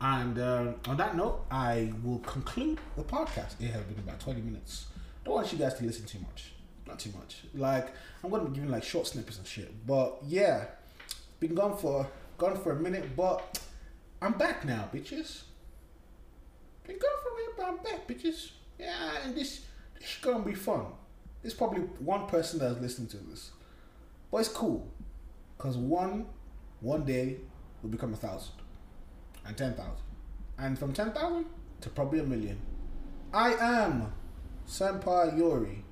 And 0.00 0.38
um, 0.38 0.74
on 0.88 0.96
that 0.96 1.16
note, 1.16 1.44
I 1.50 1.92
will 2.02 2.18
conclude 2.20 2.78
the 2.96 3.02
podcast. 3.02 3.60
It 3.60 3.70
has 3.70 3.82
been 3.82 3.98
about 3.98 4.20
twenty 4.20 4.40
minutes. 4.40 4.86
Don't 5.24 5.34
want 5.34 5.52
you 5.52 5.58
guys 5.58 5.74
to 5.74 5.84
listen 5.84 6.06
too 6.06 6.18
much, 6.20 6.52
not 6.86 6.98
too 6.98 7.10
much. 7.18 7.42
Like 7.54 7.88
I'm 8.22 8.30
gonna 8.30 8.44
be 8.48 8.54
giving 8.54 8.70
like 8.70 8.82
short 8.82 9.06
snippets 9.06 9.38
and 9.38 9.46
shit. 9.46 9.86
But 9.86 10.18
yeah, 10.26 10.64
been 11.38 11.54
gone 11.54 11.76
for 11.76 12.06
gone 12.38 12.56
for 12.62 12.72
a 12.72 12.80
minute, 12.80 13.14
but 13.16 13.60
I'm 14.20 14.32
back 14.32 14.64
now, 14.64 14.88
bitches. 14.92 15.42
Been 16.84 16.98
gone 16.98 17.10
for 17.22 17.28
a 17.28 17.56
but 17.56 17.66
I'm 17.66 17.76
back, 17.84 18.08
bitches. 18.08 18.50
Yeah, 18.78 19.18
and 19.24 19.34
this 19.34 19.64
this 19.98 20.10
is 20.10 20.18
gonna 20.20 20.44
be 20.44 20.54
fun. 20.54 20.86
There's 21.42 21.54
probably 21.54 21.80
one 21.98 22.26
person 22.26 22.58
that's 22.58 22.80
listening 22.80 23.08
to 23.08 23.16
this. 23.18 23.50
But 24.30 24.38
it's 24.38 24.48
cool. 24.48 24.88
Because 25.56 25.76
one, 25.76 26.26
one 26.80 27.04
day 27.04 27.38
will 27.82 27.90
become 27.90 28.12
a 28.12 28.16
thousand 28.16 28.54
and 29.46 29.56
ten 29.56 29.74
thousand. 29.74 30.04
And 30.58 30.78
from 30.78 30.92
ten 30.92 31.12
thousand 31.12 31.46
to 31.80 31.90
probably 31.90 32.20
a 32.20 32.24
million. 32.24 32.58
I 33.32 33.54
am 33.54 34.12
Senpai 34.68 35.38
Yori. 35.38 35.84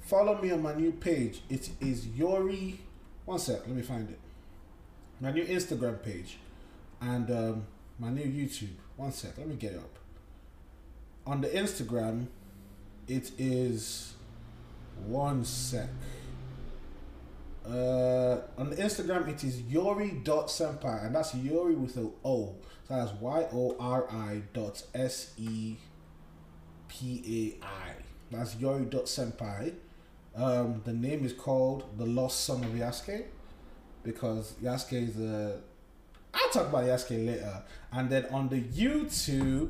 Follow 0.00 0.40
me 0.40 0.50
on 0.52 0.62
my 0.62 0.74
new 0.74 0.92
page. 0.92 1.42
It 1.48 1.70
is 1.80 2.06
Yori. 2.08 2.80
One 3.24 3.38
sec, 3.38 3.60
let 3.66 3.76
me 3.76 3.82
find 3.82 4.08
it. 4.08 4.18
My 5.20 5.32
new 5.32 5.44
Instagram 5.44 6.02
page 6.02 6.38
and 7.00 7.30
um, 7.30 7.66
my 7.98 8.10
new 8.10 8.24
YouTube. 8.24 8.76
One 8.96 9.12
sec, 9.12 9.36
let 9.36 9.48
me 9.48 9.56
get 9.56 9.72
it 9.72 9.78
up. 9.78 9.97
On 11.28 11.42
the 11.42 11.48
Instagram, 11.48 12.26
it 13.06 13.32
is 13.36 14.14
one 15.06 15.44
sec. 15.44 15.90
Uh, 17.66 18.38
on 18.56 18.70
the 18.70 18.76
Instagram, 18.76 19.28
it 19.28 19.44
is 19.44 19.60
yori.senpai, 19.60 21.04
and 21.04 21.14
that's 21.14 21.34
Yori 21.34 21.74
with 21.74 21.98
a 21.98 22.08
O. 22.24 22.54
So 22.88 22.96
that's 22.96 23.12
Y 23.20 23.46
O 23.52 23.76
R 23.78 24.10
I 24.10 24.40
dot 24.54 24.82
S 24.94 25.34
E 25.36 25.76
P 26.88 27.58
A 27.62 27.66
I. 27.66 27.92
That's 28.30 28.56
yori.senpai. 28.56 29.74
Um, 30.34 30.80
the 30.86 30.94
name 30.94 31.26
is 31.26 31.34
called 31.34 31.84
The 31.98 32.06
Lost 32.06 32.46
Son 32.46 32.64
of 32.64 32.70
Yasuke 32.70 33.24
because 34.02 34.54
Yasuke 34.62 35.10
is 35.10 35.20
a. 35.20 35.60
I'll 36.32 36.48
talk 36.48 36.68
about 36.68 36.84
Yasuke 36.84 37.26
later. 37.26 37.62
And 37.92 38.08
then 38.08 38.24
on 38.30 38.48
the 38.48 38.62
YouTube, 38.62 39.68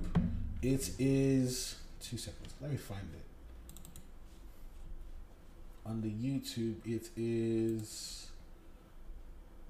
it 0.62 0.90
is. 0.98 1.76
Two 2.00 2.16
seconds. 2.16 2.54
Let 2.60 2.70
me 2.70 2.76
find 2.76 3.08
it 3.14 3.28
on 5.88 6.02
the 6.02 6.08
YouTube 6.10 6.74
it 6.84 7.08
is 7.16 8.26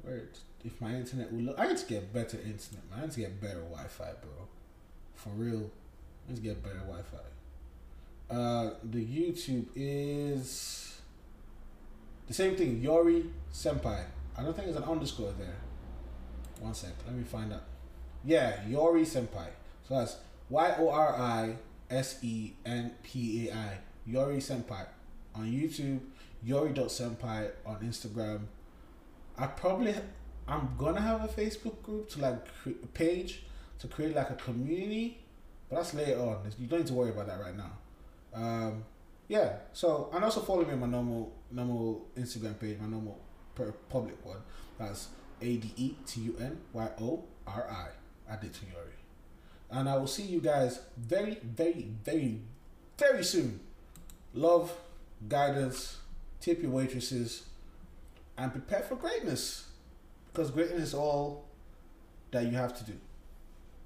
where 0.03 0.25
if 0.65 0.81
my 0.81 0.95
internet 0.95 1.33
will 1.33 1.41
look 1.41 1.59
I 1.59 1.69
need 1.69 1.77
to 1.77 1.87
get 1.87 2.13
better 2.13 2.37
internet 2.39 2.91
man. 2.91 2.99
I 2.99 3.03
need 3.03 3.13
to 3.13 3.21
get 3.21 3.41
better 3.41 3.61
Wi-Fi 3.61 4.11
bro 4.21 4.49
for 5.15 5.31
real 5.31 5.71
let's 6.29 6.41
get 6.41 6.63
better 6.63 6.81
Wi-Fi 6.81 8.35
uh 8.35 8.75
the 8.83 9.05
YouTube 9.05 9.67
is 9.77 11.01
the 12.27 12.35
same 12.35 12.57
thing 12.57 12.83
Yori 12.83 13.27
Senpai 13.53 14.03
I 14.37 14.43
don't 14.43 14.55
think 14.55 14.67
there's 14.67 14.77
an 14.77 14.85
underscore 14.91 15.33
there 15.39 15.57
one 16.61 16.75
sec 16.75 16.91
let 17.07 17.15
me 17.15 17.23
find 17.23 17.53
out 17.53 17.63
yeah 18.25 18.67
Yori 18.67 19.03
Senpai 19.03 19.47
so 19.89 19.95
that's 19.95 20.17
Y-O-R-I 20.51 21.57
S-E-N-P-A-I 21.91 23.79
Yori 24.07 24.37
Senpai 24.39 24.87
on 25.35 25.47
YouTube, 25.47 26.01
Yori.senpai 26.43 27.51
on 27.67 27.77
Instagram. 27.81 28.41
I 29.37 29.47
probably 29.47 29.95
I'm 30.47 30.71
gonna 30.79 31.01
have 31.01 31.25
a 31.25 31.29
Facebook 31.29 31.83
group 31.83 32.09
to 32.11 32.21
like 32.21 32.47
cre- 32.63 32.87
page 32.95 33.45
to 33.79 33.87
create 33.87 34.17
like 34.17 34.31
a 34.31 34.35
community, 34.35 35.19
but 35.69 35.77
that's 35.77 35.95
later 35.95 36.19
on. 36.21 36.39
You 36.59 36.67
don't 36.67 36.81
need 36.81 36.89
to 36.89 36.95
worry 36.95 37.11
about 37.11 37.27
that 37.27 37.41
right 37.41 37.57
now. 37.57 37.73
Um, 38.35 38.85
yeah. 39.29 39.57
So 39.73 40.11
and 40.13 40.25
also 40.25 40.41
follow 40.41 40.65
me 40.65 40.73
on 40.73 40.81
my 40.81 40.87
normal 40.87 41.33
normal 41.51 42.07
Instagram 42.17 42.59
page, 42.59 42.79
my 42.81 42.89
normal 42.89 43.21
public 43.89 44.25
one. 44.25 44.39
That's 44.79 45.09
A 45.43 45.57
D 45.57 45.73
E 45.77 45.95
T 46.07 46.21
U 46.23 46.37
N 46.41 46.59
Y 46.73 46.89
O 47.01 47.25
R 47.47 47.69
I. 47.71 47.89
Yori. 48.31 48.98
And 49.71 49.89
I 49.89 49.97
will 49.97 50.07
see 50.07 50.23
you 50.23 50.41
guys 50.41 50.81
very, 50.97 51.39
very, 51.43 51.89
very, 52.05 52.41
very 52.97 53.25
soon. 53.25 53.61
Love 54.35 54.73
guidance, 55.29 55.99
tip 56.41 56.63
your 56.63 56.71
waitresses, 56.71 57.45
and 58.37 58.53
prepare 58.53 58.81
for 58.81 58.97
greatness. 58.97 59.67
Because 60.33 60.51
greatness 60.51 60.89
is 60.89 60.95
all 60.95 61.45
that 62.31 62.45
you 62.45 62.53
have 62.53 62.77
to 62.79 62.85
do. 62.85 62.95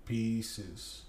Pieces. 0.04 1.02